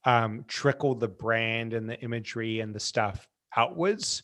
[0.05, 4.23] um, trickle the brand and the imagery and the stuff outwards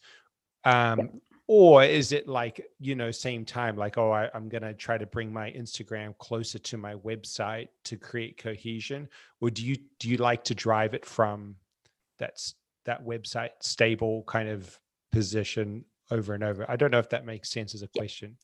[0.65, 4.73] um, or is it like you know same time like oh I, i'm going to
[4.73, 9.09] try to bring my instagram closer to my website to create cohesion
[9.41, 11.57] or do you do you like to drive it from
[12.19, 12.55] that's
[12.85, 14.79] that website stable kind of
[15.13, 16.69] position over and over.
[16.69, 18.37] I don't know if that makes sense as a question.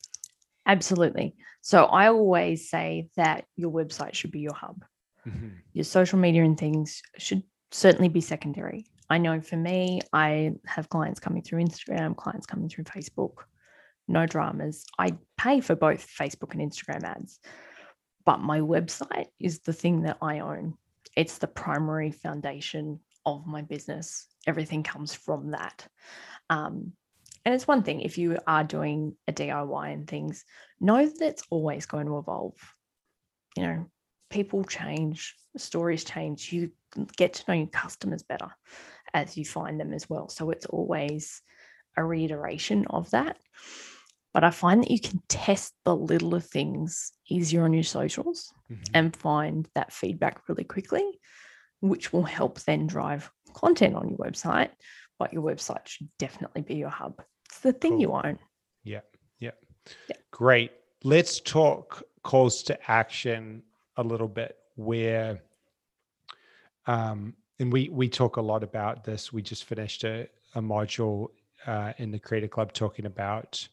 [0.65, 1.35] Absolutely.
[1.61, 4.83] So I always say that your website should be your hub.
[5.27, 5.49] Mm-hmm.
[5.73, 8.85] Your social media and things should certainly be secondary.
[9.11, 13.39] I know for me, I have clients coming through Instagram, clients coming through Facebook,
[14.07, 14.85] no dramas.
[14.97, 17.41] I pay for both Facebook and Instagram ads,
[18.25, 20.75] but my website is the thing that I own.
[21.17, 25.85] It's the primary foundation of my business everything comes from that.
[26.49, 26.93] Um,
[27.43, 30.45] and it's one thing if you are doing a DIY and things,
[30.79, 32.55] know that it's always going to evolve.
[33.57, 33.85] You know,
[34.29, 36.53] people change, stories change.
[36.53, 36.71] You
[37.17, 38.51] get to know your customers better
[39.13, 40.29] as you find them as well.
[40.29, 41.41] So it's always
[41.97, 43.37] a reiteration of that.
[44.33, 48.81] But I find that you can test the littler things easier on your socials mm-hmm.
[48.93, 51.03] and find that feedback really quickly,
[51.81, 54.69] which will help then drive content on your website,
[55.19, 57.21] but your website should definitely be your hub.
[57.49, 58.01] It's the thing cool.
[58.01, 58.39] you own.
[58.83, 59.01] Yeah,
[59.39, 59.51] yeah.
[60.07, 60.15] Yeah.
[60.31, 60.71] Great.
[61.03, 63.63] Let's talk calls to action
[63.97, 65.41] a little bit where
[66.87, 69.31] um and we we talk a lot about this.
[69.31, 71.27] We just finished a, a module
[71.67, 73.65] uh, in the Creator Club talking about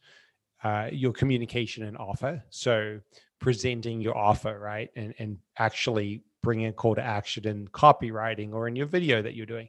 [0.63, 2.43] uh, your communication and offer.
[2.51, 3.01] So
[3.41, 8.69] presenting your offer, right, and and actually bringing a call to action in copywriting or
[8.69, 9.69] in your video that you're doing.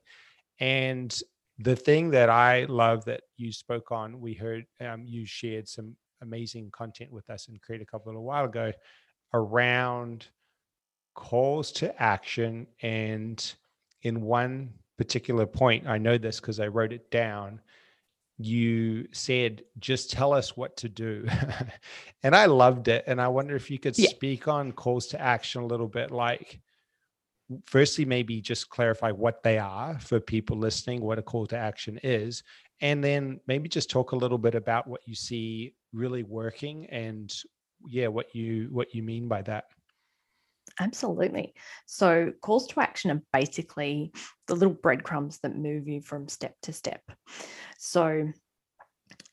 [0.60, 1.18] And
[1.58, 5.96] the thing that I love that you spoke on, we heard um, you shared some
[6.22, 8.74] amazing content with us Creator Club a little while ago
[9.34, 10.28] around
[11.16, 12.68] calls to action.
[12.82, 13.54] And
[14.02, 17.62] in one particular point, I know this because I wrote it down
[18.40, 21.28] you said just tell us what to do
[22.24, 24.10] and i loved it and i wonder if you could yeah.
[24.10, 26.62] speak on calls to action a little bit like
[27.66, 32.00] firstly maybe just clarify what they are for people listening what a call to action
[32.02, 32.44] is
[32.80, 37.44] and then maybe just talk a little bit about what you see really working and
[37.88, 39.66] yeah what you what you mean by that
[40.80, 41.54] Absolutely.
[41.86, 44.12] So, calls to action are basically
[44.48, 47.02] the little breadcrumbs that move you from step to step.
[47.78, 48.32] So,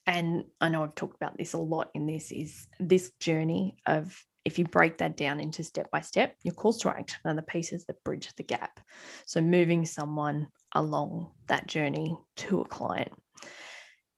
[0.07, 4.17] and I know I've talked about this a lot in this is this journey of
[4.45, 7.43] if you break that down into step by step, your calls to action are the
[7.43, 8.81] pieces that bridge the gap.
[9.27, 13.13] So, moving someone along that journey to a client.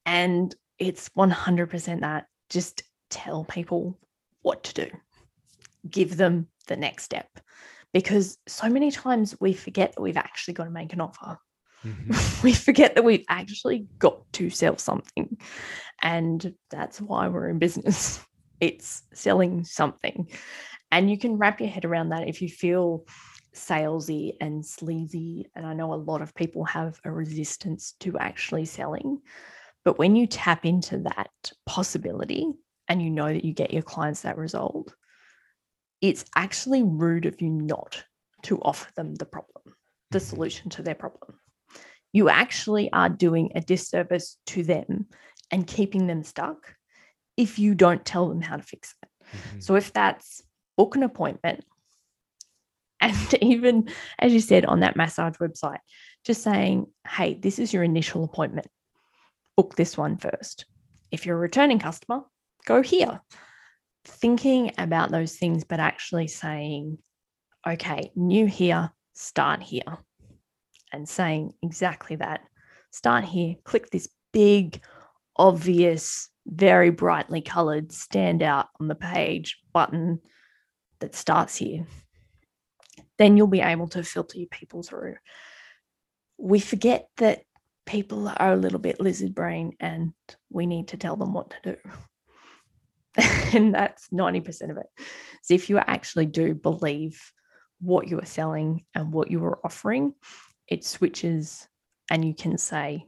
[0.07, 3.99] And it's 100% that just tell people
[4.41, 4.91] what to do,
[5.91, 7.29] give them the next step
[7.93, 11.39] because so many times we forget that we've actually got to make an offer.
[11.85, 12.43] Mm-hmm.
[12.43, 15.39] we forget that we've actually got to sell something.
[16.03, 18.21] And that's why we're in business.
[18.61, 20.29] It's selling something.
[20.91, 23.07] And you can wrap your head around that if you feel
[23.55, 25.47] salesy and sleazy.
[25.55, 29.21] And I know a lot of people have a resistance to actually selling,
[29.85, 31.31] But when you tap into that
[31.67, 32.49] possibility
[32.89, 34.93] and you know that you get your clients that result,
[36.01, 38.05] it's actually rude of you not
[38.43, 39.75] to offer them the problem,
[40.11, 40.23] the Mhm.
[40.23, 41.41] solution to their problem.
[42.13, 45.09] You actually are doing a disservice to them
[45.51, 46.77] and keeping them stuck
[47.37, 49.09] if you don't tell them how to fix it.
[49.37, 49.63] Mhm.
[49.63, 50.43] So if that's
[50.77, 51.65] book an appointment,
[53.01, 55.81] and even as you said on that massage website,
[56.25, 58.69] just saying, hey, this is your initial appointment.
[59.57, 60.67] Book this one first.
[61.11, 62.23] If you're a returning customer,
[62.67, 63.21] go here.
[64.05, 66.99] Thinking about those things, but actually saying,
[67.67, 69.99] okay, new here, start here.
[70.93, 72.41] And saying exactly that.
[72.91, 74.83] Start here, click this big,
[75.37, 80.21] obvious, very brightly colored standout on the page button
[81.01, 81.87] that starts here.
[83.19, 85.17] Then you'll be able to filter your people through.
[86.39, 87.43] We forget that
[87.85, 90.13] people are a little bit lizard brain and
[90.51, 91.91] we need to tell them what to do.
[93.55, 94.87] and that's 90% of it.
[95.43, 97.21] So if you actually do believe
[97.81, 100.15] what you are selling and what you are offering,
[100.69, 101.67] it switches
[102.11, 103.07] and you can say,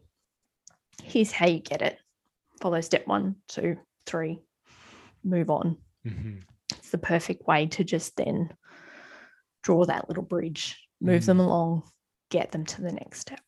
[1.02, 1.98] here's how you get it.
[2.60, 4.40] Follow step one, two, three,
[5.24, 5.78] move on.
[6.06, 6.42] Mhm.
[6.72, 8.50] It's the perfect way to just then
[9.62, 11.82] draw that little bridge, move them along,
[12.30, 13.40] get them to the next step.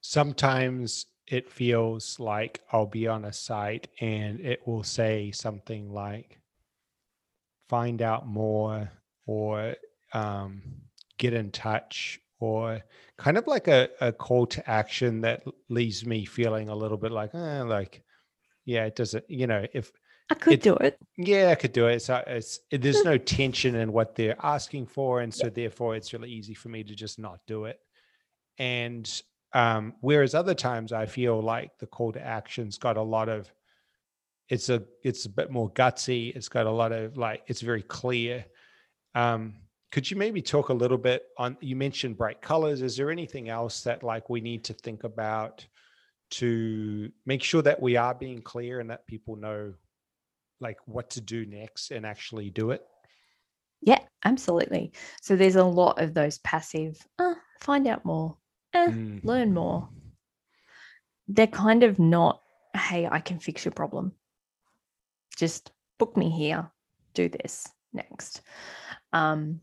[0.00, 6.40] sometimes it feels like I'll be on a site and it will say something like
[7.68, 8.90] find out more
[9.26, 9.74] or
[10.12, 10.62] um,
[11.18, 12.80] get in touch or
[13.16, 17.10] kind of like a, a call to action that leaves me feeling a little bit
[17.10, 18.02] like, eh, like,
[18.64, 19.90] yeah, it doesn't, you know, if,
[20.30, 20.98] I could It- do it.
[21.16, 22.00] yeah, I could do it.
[22.00, 25.20] So it's, it, there's no tension in what they're asking for.
[25.20, 27.78] And so therefore it's really easy for me to just not do it.
[28.58, 29.08] And
[29.56, 33.50] um, whereas other times I feel like the call to action's got a lot of
[34.50, 36.36] it's a it's a bit more gutsy.
[36.36, 38.44] It's got a lot of like it's very clear.
[39.14, 39.54] Um,
[39.92, 42.82] could you maybe talk a little bit on you mentioned bright colors?
[42.82, 45.66] Is there anything else that like we need to think about
[46.32, 49.72] to make sure that we are being clear and that people know
[50.60, 52.82] like what to do next and actually do it?
[53.80, 54.92] Yeah, absolutely.
[55.22, 58.36] So there's a lot of those passive, uh, find out more,
[58.72, 59.24] eh, Mm.
[59.24, 59.88] learn more.
[61.28, 62.42] They're kind of not,
[62.74, 64.12] hey, I can fix your problem.
[65.36, 66.70] Just book me here,
[67.14, 68.42] do this next.
[69.12, 69.60] Um,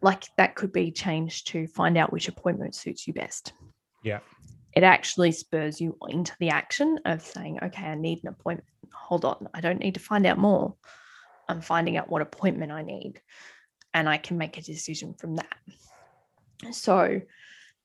[0.00, 3.52] like that could be changed to find out which appointment suits you best.
[4.02, 4.20] Yeah.
[4.74, 8.68] It actually spurs you into the action of saying, okay, I need an appointment.
[8.94, 10.74] Hold on, I don't need to find out more.
[11.48, 13.20] I'm finding out what appointment I need,
[13.92, 15.56] and I can make a decision from that.
[16.70, 17.20] So,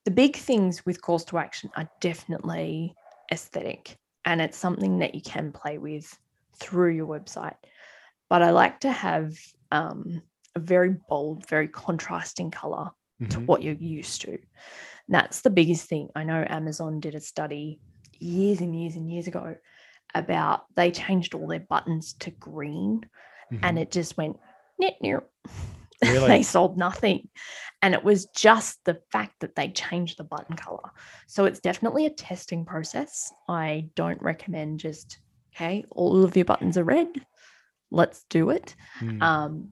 [0.07, 2.95] the big things with calls to action are definitely
[3.29, 6.17] aesthetic, and it's something that you can play with
[6.61, 7.57] through your website.
[8.29, 9.33] But I like to have
[9.73, 10.21] um,
[10.55, 12.91] a very bold, very contrasting color
[13.31, 13.47] to Mhm.
[13.47, 14.31] what you're used to.
[14.31, 14.39] And
[15.09, 16.07] that's the biggest thing.
[16.15, 17.81] I know Amazon did a study
[18.17, 19.57] years and years and years ago
[20.15, 23.01] about they changed all their buttons to green
[23.61, 23.81] and Mhm.
[23.81, 24.37] it just went
[25.01, 25.27] near.
[26.01, 26.27] Really?
[26.29, 27.27] they sold nothing.
[27.87, 30.91] And it was just the fact that they changed the button color.
[31.25, 33.31] So it's definitely a testing process.
[33.47, 35.19] I don't recommend just,
[35.55, 37.07] okay, all of your buttons are red.
[37.89, 38.75] Let's do it.
[38.99, 39.23] Mm.
[39.23, 39.69] Um,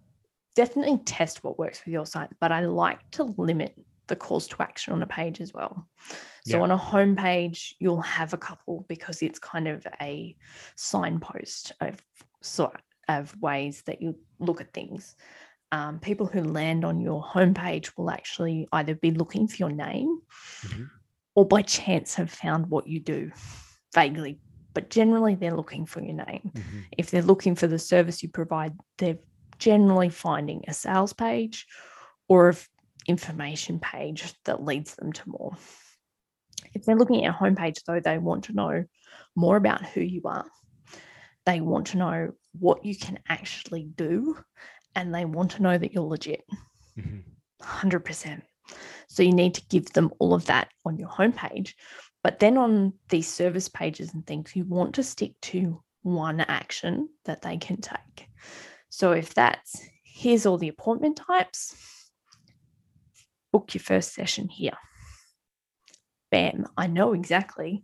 [0.55, 3.75] definitely test what works with your site, but I like to limit
[4.07, 5.85] the calls to action on a page as well.
[6.45, 6.61] So Yeah.
[6.61, 10.37] on a home page, you'll have a couple because it's kind of a
[10.77, 12.01] signpost of
[12.41, 15.17] sort of ways that you look at things.
[15.71, 20.21] Um, people who land on your homepage will actually either be looking for your name
[20.61, 20.89] Mhm.
[21.33, 23.31] or by chance have found what you do
[23.93, 24.39] vaguely,
[24.73, 26.85] but generally they're looking for your name Mhm.
[26.97, 29.19] if they're looking for the service you provide, they're
[29.57, 31.65] generally finding a sales page
[32.27, 32.57] or an
[33.07, 35.57] information page that leads them to more.
[36.73, 38.85] If they're looking at your homepage, though, they want to know
[39.35, 40.45] more about who you are.
[41.45, 44.37] They want to know what you can actually do,
[44.95, 46.45] and they want to know that you're legit.
[46.97, 47.23] Mhm.
[47.59, 48.43] 100%.
[49.07, 51.73] So you need to give them all of that on your homepage.
[52.23, 57.09] But then on these service pages and things, you want to stick to one action
[57.25, 58.27] that they can take.
[58.89, 61.75] So if that's here's all the appointment types,
[63.51, 64.77] book your first session here.
[66.31, 67.83] Bam, I know exactly.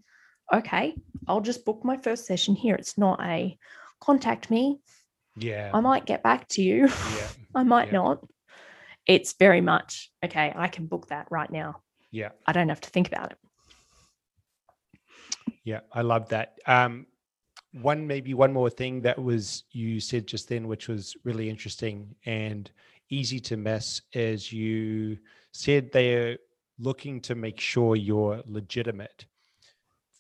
[0.53, 0.95] Okay,
[1.27, 2.75] I'll just book my first session here.
[2.75, 3.57] It's not a
[3.99, 4.79] contact me.
[5.35, 5.71] Yeah.
[5.73, 6.87] I might get back to you.
[6.87, 7.27] Yeah.
[7.55, 7.99] I might Yeah.
[7.99, 8.27] not.
[9.07, 10.53] It's very much okay.
[10.55, 11.81] I can book that right now.
[12.11, 12.29] Yeah.
[12.45, 13.37] I don't have to think about it.
[15.63, 16.57] Yeah, I love that.
[16.65, 17.05] Um,
[17.73, 22.15] one maybe one more thing that was you said just then, which was really interesting
[22.25, 22.69] and
[23.09, 25.17] easy to miss, is you
[25.53, 26.37] said they're
[26.79, 29.25] looking to make sure you're legitimate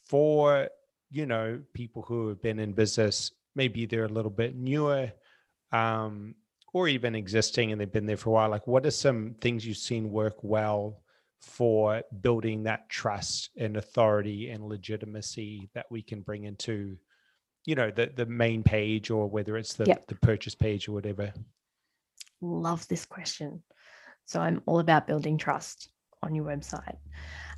[0.05, 0.69] for
[1.09, 5.11] you know people who have been in business maybe they're a little bit newer
[5.71, 6.35] um,
[6.73, 9.65] or even existing and they've been there for a while like what are some things
[9.65, 11.01] you've seen work well
[11.41, 16.95] for building that trust and authority and legitimacy that we can bring into
[17.65, 20.07] you know the the main page or whether it's the, yep.
[20.07, 21.33] the purchase page or whatever?
[22.41, 23.61] Love this question.
[24.25, 25.89] So i'm all about building trust
[26.23, 26.97] on your website.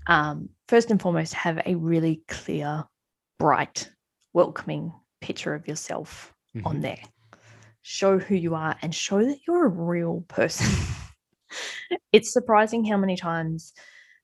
[0.08, 2.86] Um, first and foremost have a really clear
[3.38, 3.90] bright
[4.34, 4.92] welcoming
[5.26, 6.68] picture of yourself mm-hmm.
[6.68, 7.04] on there
[7.82, 10.68] show who you are and show that you're a real person
[12.12, 13.74] it's surprising how many times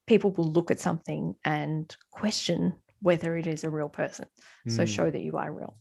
[0.07, 4.25] people will look at something and question whether it is a real person.
[4.67, 4.75] Mm.
[4.75, 5.77] So show that you are real.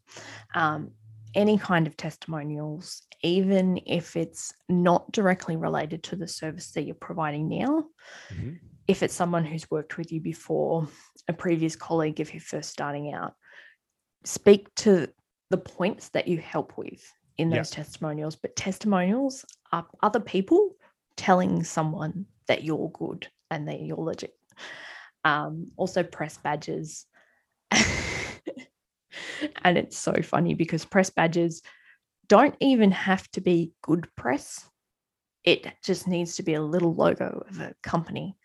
[0.55, 0.93] Um,
[1.35, 6.95] any kind of testimonials, even if it's not directly related to the service that you're
[6.95, 7.87] providing now,
[8.33, 8.53] mm-hmm.
[8.87, 10.89] if it's someone who's worked with you before,
[11.29, 13.35] a previous colleague, if you're first starting out,
[14.25, 15.09] speak to
[15.51, 18.37] the points that you help with in those testimonials.
[18.37, 20.77] But testimonials are other people
[21.17, 24.35] telling someone that you're good and that you're legit.
[25.25, 27.07] Um, also, press badges.
[27.71, 31.63] and it's so funny because press badges
[32.29, 34.69] don't even have to be good press.
[35.45, 38.37] It just needs to be a little logo of a company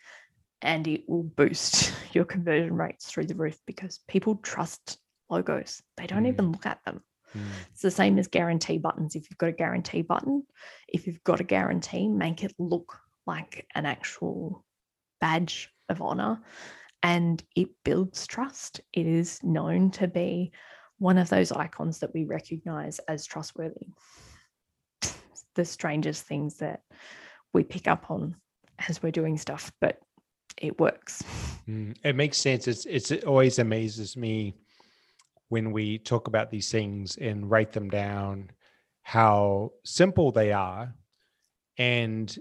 [0.62, 5.00] and it will boost your conversion rates through the roof because people trust
[5.34, 5.82] logos.
[5.98, 6.30] They don't mm.
[6.30, 7.02] even look at them.
[7.36, 7.42] Mm.
[7.72, 9.16] It's the same as guarantee buttons.
[9.16, 10.44] If you've got a guarantee button,
[10.88, 14.64] if you've got a guarantee, make it look like an actual
[15.20, 16.42] badge of honor
[17.02, 18.82] and it builds trust.
[18.94, 20.52] It is known to be
[21.00, 23.88] one of those icons that we recognize as trustworthy.
[25.56, 26.82] the strangest things that
[27.54, 28.36] we pick up on
[28.88, 30.00] as we're doing stuff, but
[30.58, 31.24] it works.
[31.68, 32.68] Mm, it makes sense.
[32.68, 34.56] It's, it's it always amazes me
[35.54, 38.50] when we talk about these things and write them down,
[39.04, 40.92] how simple they are.
[41.78, 42.36] And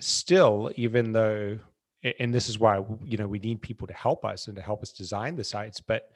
[0.00, 1.60] still, even though,
[2.18, 4.82] and this is why, you know, we need people to help us and to help
[4.82, 6.10] us design the sites, but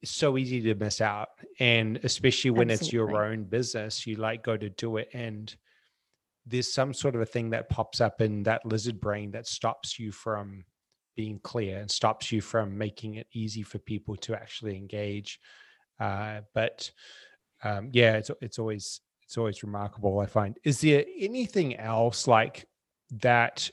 [0.00, 1.28] it's so easy to miss out.
[1.60, 2.86] And especially when Absolutely.
[2.86, 5.54] it's your own business, you like go to do it and
[6.46, 9.98] there's some sort of a thing that pops up in that lizard brain that stops
[9.98, 10.64] you from
[11.16, 15.40] being clear and stops you from making it easy for people to actually engage.
[16.00, 16.90] Uh, but
[17.62, 20.18] um, yeah, it's it's always it's always remarkable.
[20.18, 20.58] I find.
[20.64, 22.66] Is there anything else like
[23.20, 23.70] that?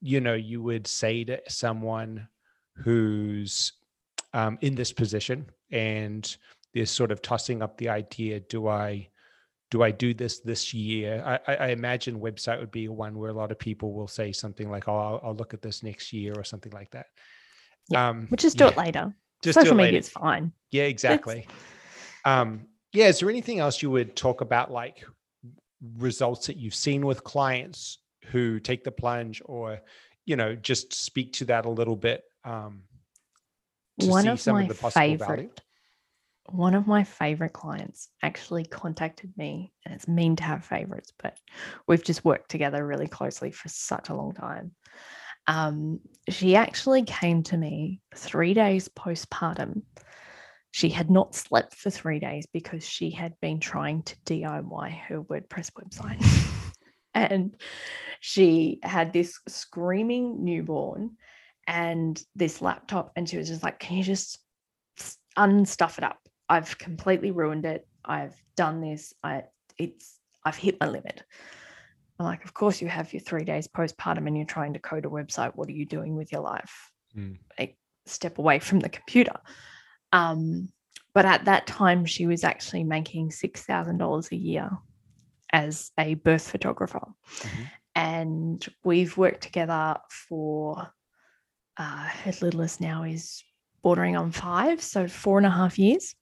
[0.00, 2.28] You know, you would say to someone
[2.74, 3.72] who's
[4.34, 6.36] um, in this position and
[6.74, 9.08] they're sort of tossing up the idea: Do I
[9.70, 11.22] do I do this this year?
[11.24, 14.70] I, I, imagine website would be one where a lot of people will say something
[14.70, 17.06] like, "Oh, I'll, I'll look at this next year" or something like that.
[17.88, 18.70] Yeah, um, but just do yeah.
[18.70, 19.14] it later.
[19.42, 20.52] Just social media is fine.
[20.70, 21.46] Yeah, exactly.
[22.24, 25.04] Um, yeah, is there anything else you would talk about, like
[25.98, 29.80] results that you've seen with clients who take the plunge, or
[30.24, 32.22] you know, just speak to that a little bit?
[32.44, 32.82] Um,
[33.96, 35.50] one of my of favorite value?
[36.48, 41.36] One of my favorite clients actually contacted me, and it's mean to have favorites, but
[41.86, 44.72] we've just worked together really closely for such a long time.
[45.46, 49.82] Um, she actually came to me three days postpartum.
[50.72, 55.22] She had not slept for three days because she had been trying to DIY her
[55.22, 56.22] WordPress website.
[57.16, 57.56] and
[58.20, 61.12] she had this screaming newborn
[61.66, 64.38] and this laptop, and she was just like, Can you just
[65.36, 66.25] unstuff it up?
[66.48, 67.86] I've completely ruined it.
[68.04, 69.14] I've done this.
[69.22, 69.44] I
[69.78, 71.22] it's I've hit my limit.
[72.18, 75.04] I'm like, of course you have your three days postpartum and you're trying to code
[75.04, 75.52] a website.
[75.54, 76.90] What are you doing with your life?
[77.14, 77.38] Mm.
[77.58, 77.76] Like,
[78.06, 79.34] step away from the computer.
[80.12, 80.70] Um,
[81.12, 84.70] but at that time, she was actually making six thousand dollars a year
[85.52, 87.00] as a birth photographer,
[87.38, 87.62] mm-hmm.
[87.94, 90.90] and we've worked together for
[91.76, 93.42] uh, her littlest now is
[93.86, 96.16] bordering on five, so four and a half years.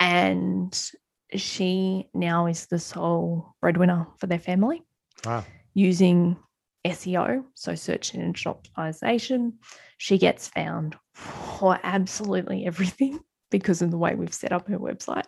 [0.00, 0.72] And
[1.34, 4.82] she now is the sole breadwinner for their family
[5.26, 5.44] wow.
[5.74, 6.38] using
[6.86, 9.52] SEO, so search engine optimization.
[9.98, 13.20] She gets found for absolutely everything
[13.50, 15.26] because of the way we've set up her website.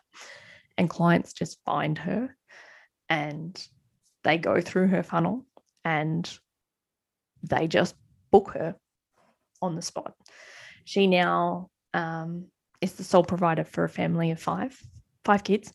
[0.79, 2.35] And clients just find her
[3.11, 3.63] and
[4.25, 5.45] they go through her funnel
[5.85, 6.27] and
[7.43, 7.97] they just
[8.31, 8.77] book her
[9.61, 10.15] on the spot.
[10.91, 12.47] She now um,
[12.81, 14.77] is the sole provider for a family of five,
[15.25, 15.73] five kids.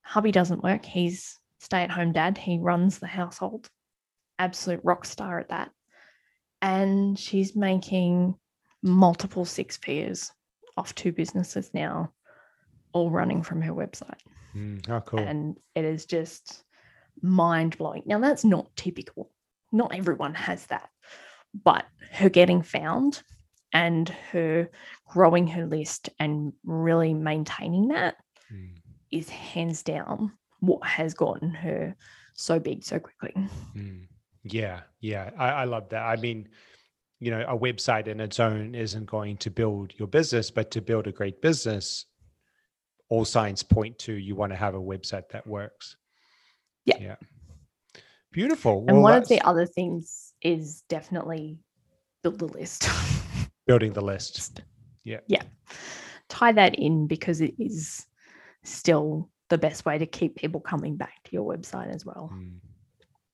[0.00, 0.86] Hubby doesn't work.
[0.86, 2.38] He's stay at home dad.
[2.38, 3.68] He runs the household.
[4.38, 5.72] Absolute rock star at that.
[6.62, 8.34] And she's making
[8.82, 10.32] multiple six figures
[10.78, 12.10] off two businesses now,
[12.94, 14.20] all running from her website.
[14.56, 15.20] Mm, how cool.
[15.20, 16.64] And it is just
[17.20, 18.04] mind blowing.
[18.06, 19.30] Now, that's not typical.
[19.70, 20.88] Not everyone has that.
[21.62, 23.22] But her getting found
[23.72, 24.70] and her
[25.06, 28.16] growing her list and really maintaining that
[28.52, 28.70] Mm,
[29.10, 31.94] is hands down what has gotten her
[32.34, 33.34] so big so quickly.
[33.76, 34.06] mm.
[34.44, 35.30] Yeah, yeah.
[35.36, 36.02] I, I love that.
[36.02, 36.48] I mean,
[37.20, 40.80] you know, a website in its own isn't going to build your business, but to
[40.80, 42.06] build a great business,
[43.10, 45.96] all signs point to you want to have a website that works.
[46.84, 46.96] Yeah.
[47.00, 47.16] Yeah.
[48.32, 48.78] Beautiful.
[48.86, 51.58] And Well, one of the other things is definitely
[52.22, 52.88] build the list.
[53.68, 54.62] building the list.
[55.04, 55.20] Yeah.
[55.28, 55.42] Yeah.
[56.28, 58.06] Tie that in because it is
[58.64, 62.30] still the best way to keep people coming back to your website as well.
[62.32, 62.58] Mm,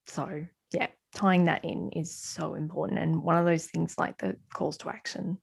[0.07, 2.99] So, yeah, tying that in is so important.
[2.99, 5.39] And one of those things like the calls to action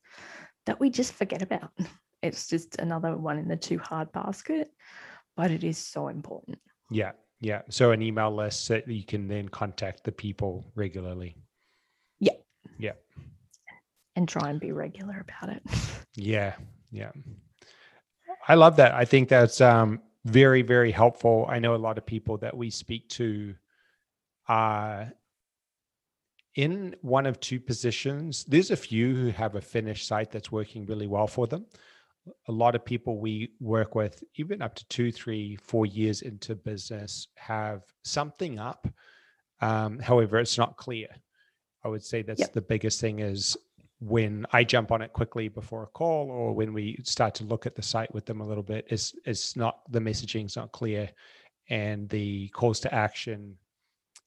[0.66, 1.72] that we just forget about.
[2.24, 4.70] It's just another one in the too hard basket,
[5.36, 6.60] but it is so important.
[6.92, 7.14] Yeah.
[7.40, 7.64] Yeah.
[7.70, 11.36] So an email list that you can then contact the people regularly.
[14.16, 15.64] And try and be regular about it.
[16.14, 16.56] Yeah,
[16.92, 17.12] yeah.
[18.46, 18.94] I love that.
[18.94, 21.46] I think that's um, very, very helpful.
[21.48, 23.56] I know a lot of people that we speak to
[24.50, 25.14] are
[26.56, 28.44] in one of two positions.
[28.44, 31.66] There's a few who have a finished site that's working really well for them.
[32.50, 36.56] A lot of people we work with, even up to two, three, four years into
[36.56, 38.86] business, have something up.
[39.62, 41.08] Um, however, it's not clear.
[41.86, 42.54] I would say that's Yep.
[42.54, 43.56] the biggest thing is
[44.02, 47.68] when I jump on it quickly before a call or when we start to look
[47.68, 51.08] at the site with them a little bit, is it's not the messaging's not clear
[51.70, 53.56] and the calls to action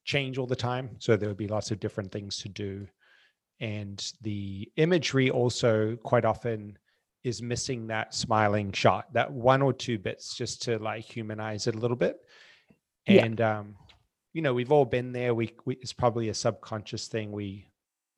[0.05, 0.91] change all the time.
[1.01, 2.87] So there would be lots of different things to do.
[3.61, 6.79] And the imagery also quite often
[7.25, 11.75] is missing that smiling shot, that one or two bits just to like humanize it
[11.75, 12.21] a little bit.
[13.09, 13.25] Yeah.
[13.25, 13.75] And um,
[14.33, 15.35] you know, we've all been there.
[15.35, 17.33] We, we it's probably a subconscious thing.
[17.33, 17.67] We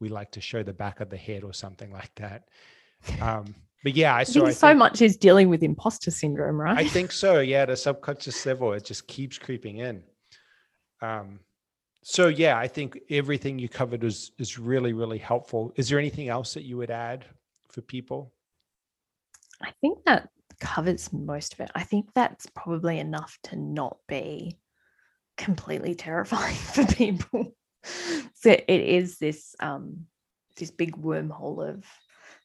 [0.01, 2.49] we like to show the back of the head or something like that.
[3.21, 6.11] Um, but yeah, I I so think I so think, much is dealing with imposter
[6.11, 6.79] syndrome, right?
[6.79, 7.39] I think so.
[7.41, 10.03] Yeah, at a subconscious level, it just keeps creeping in.
[11.03, 11.41] Um,
[12.03, 15.73] so yeah, I think everything you covered is is really really helpful.
[15.77, 17.27] Is there anything else that you would add
[17.69, 18.33] for people?
[19.63, 21.71] I think that covers most of it.
[21.75, 24.59] I think that's probably enough to not be
[25.37, 27.55] completely terrifying for people.
[28.35, 30.07] So it is this um
[30.57, 31.85] this big wormhole of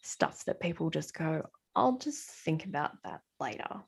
[0.04, 3.84] stuff that people just go, I'll just think about that later.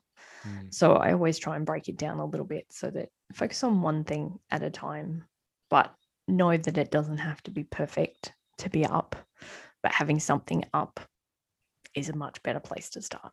[0.46, 3.62] Mm, So I always try and break it down a little bit so that focus
[3.64, 5.24] on one thing at a time,
[5.70, 5.92] but
[6.26, 9.16] know that it doesn't have to be perfect to be up.
[9.82, 11.00] But having something up
[11.94, 13.32] is a much better place to start.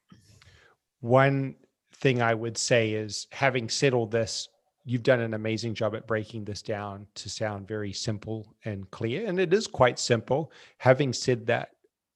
[0.99, 1.55] One
[1.95, 4.49] thing I would say is having said all this,
[4.83, 9.27] you've done an amazing job at breaking this down to sound very simple and clear.
[9.27, 10.51] And it is quite simple.
[10.77, 11.69] Having said that,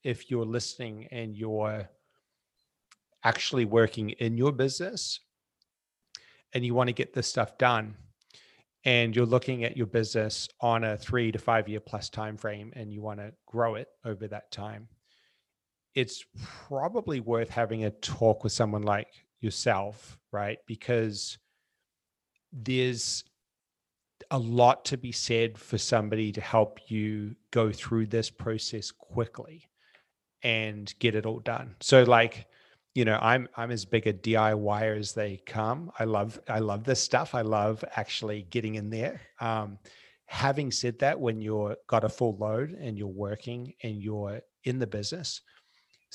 [0.03, 1.87] if you're listening and you're
[3.23, 5.19] actually working in your business
[6.53, 7.95] and you want to get this stuff done
[8.83, 12.71] and you're looking at your business on a three to five year plus time frame
[12.75, 14.87] and you want to grow it over that time
[15.95, 16.25] it's
[16.67, 19.07] probably worth having a talk with someone like
[19.39, 20.59] yourself, right?
[20.67, 21.37] Because
[22.55, 23.23] there's
[24.31, 29.69] a lot to be said for somebody to help you go through this process quickly
[30.41, 31.75] and get it all done.
[31.81, 32.47] So like,
[32.93, 35.91] you know, I'm I'm as big a DIYer as they come.
[35.99, 37.35] I love I love this stuff.
[37.35, 39.21] I love actually getting in there.
[39.41, 39.77] Um,
[40.27, 44.79] having said that, when you're got a full load and you're working and you're in
[44.79, 45.41] the business,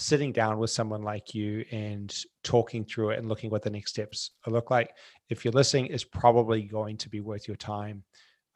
[0.00, 3.90] sitting down with someone like you and talking through it and looking what the next
[3.90, 4.92] steps look like
[5.28, 8.02] if you're listening is probably going to be worth your time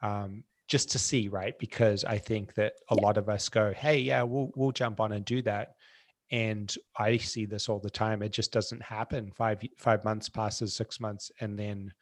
[0.03, 1.59] um, just to see right?
[1.59, 5.13] Because i think that a lot of us go hey yeah we'll, we'll jump on
[5.13, 5.75] and do that.
[6.31, 8.23] And i see this all the time.
[8.23, 9.31] It just doesn't happen.
[9.31, 11.93] Five five months passes six months and then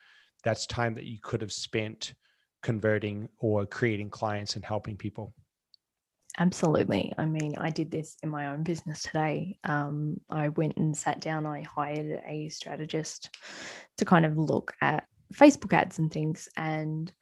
[0.45, 2.15] that's time that you could have spent
[2.63, 5.35] converting or creating clients and helping people
[6.39, 7.13] Absolutely.
[7.19, 9.59] I mean, I did this in my own business today.
[9.65, 13.37] Um, I went and sat down, I hired a strategist
[13.99, 15.05] to kind of look at
[15.35, 16.49] Facebook ads and things.
[16.57, 17.13] And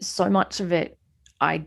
[0.00, 0.98] so much of it,
[1.40, 1.66] I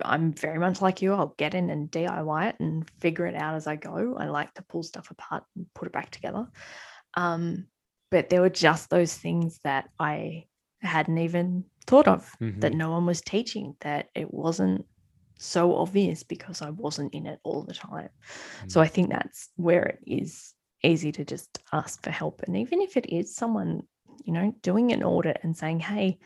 [0.00, 1.12] I'm very much like you.
[1.12, 4.16] I'll get in and DIY it and figure it out as I go.
[4.18, 6.46] I like to pull stuff apart and put it back together.
[7.14, 7.66] Um,
[8.10, 10.46] but there were just those things that I
[10.80, 12.60] hadn't even thought of mm-hmm.
[12.60, 14.86] that no one was teaching, that it wasn't
[15.44, 18.08] so obvious because I wasn't in it all the time.
[18.08, 18.68] Mm-hmm.
[18.68, 18.84] So mm.
[18.84, 22.42] I think that's where it is easy to just ask for help.
[22.42, 23.82] And even if it is someone,
[24.24, 26.18] you know, doing an audit and saying, hey,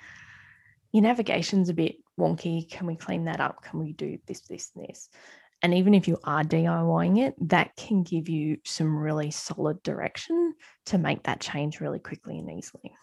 [0.92, 2.70] your navigation's a bit wonky.
[2.70, 3.62] Can we clean that up?
[3.62, 5.08] Can we do this, this, and this?
[5.62, 10.54] And even if you are DIYing it, that can give you some really solid direction
[10.86, 12.94] to make that change really quickly and easily.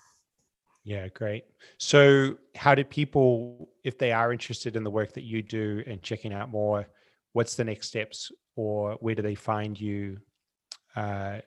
[0.84, 1.46] Yeah, great.
[1.78, 6.02] So, how do people, if they are interested in the work that you do and
[6.02, 6.88] checking out more,
[7.32, 10.18] what's the next steps, or where do they find you?
[10.96, 11.40] Uh,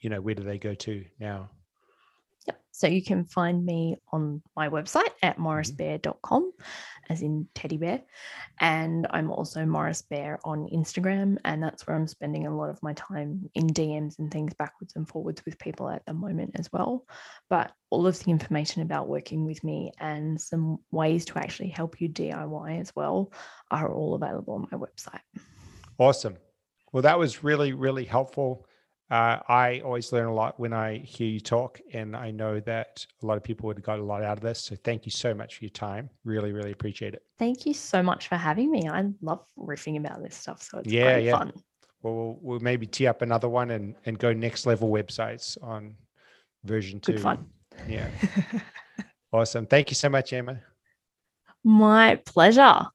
[0.00, 1.50] you know, where do they go to now?
[2.46, 2.60] Yep.
[2.72, 5.46] So you can find me on my website at mm-hmm.
[5.46, 6.52] morrisbear.com,
[7.08, 8.02] as in teddy bear.
[8.60, 11.38] And I'm also Morris Bear on Instagram.
[11.44, 14.94] And that's where I'm spending a lot of my time in DMs and things backwards
[14.96, 17.06] and forwards with people at the moment as well.
[17.48, 22.00] But all of the information about working with me and some ways to actually help
[22.00, 23.32] you DIY as well
[23.70, 25.20] are all available on my website.
[25.96, 26.36] Awesome.
[26.92, 28.66] Well, that was really, really helpful.
[29.10, 33.06] Uh, I always learn a lot when I hear you talk, and I know that
[33.22, 34.60] a lot of people would have got a lot out of this.
[34.60, 36.08] So thank you so much for your time.
[36.24, 37.22] Really, really appreciate it.
[37.38, 38.88] Thank you so much for having me.
[38.88, 41.36] I love riffing about this stuff, so it's yeah, yeah.
[41.36, 41.52] fun.
[42.02, 45.96] Well, well, we'll maybe tee up another one and and go next level websites on
[46.64, 47.12] version two.
[47.12, 47.46] Good fun.
[47.86, 48.08] Yeah.
[49.32, 49.66] awesome.
[49.66, 50.60] Thank you so much, Emma.
[51.62, 52.86] My pleasure.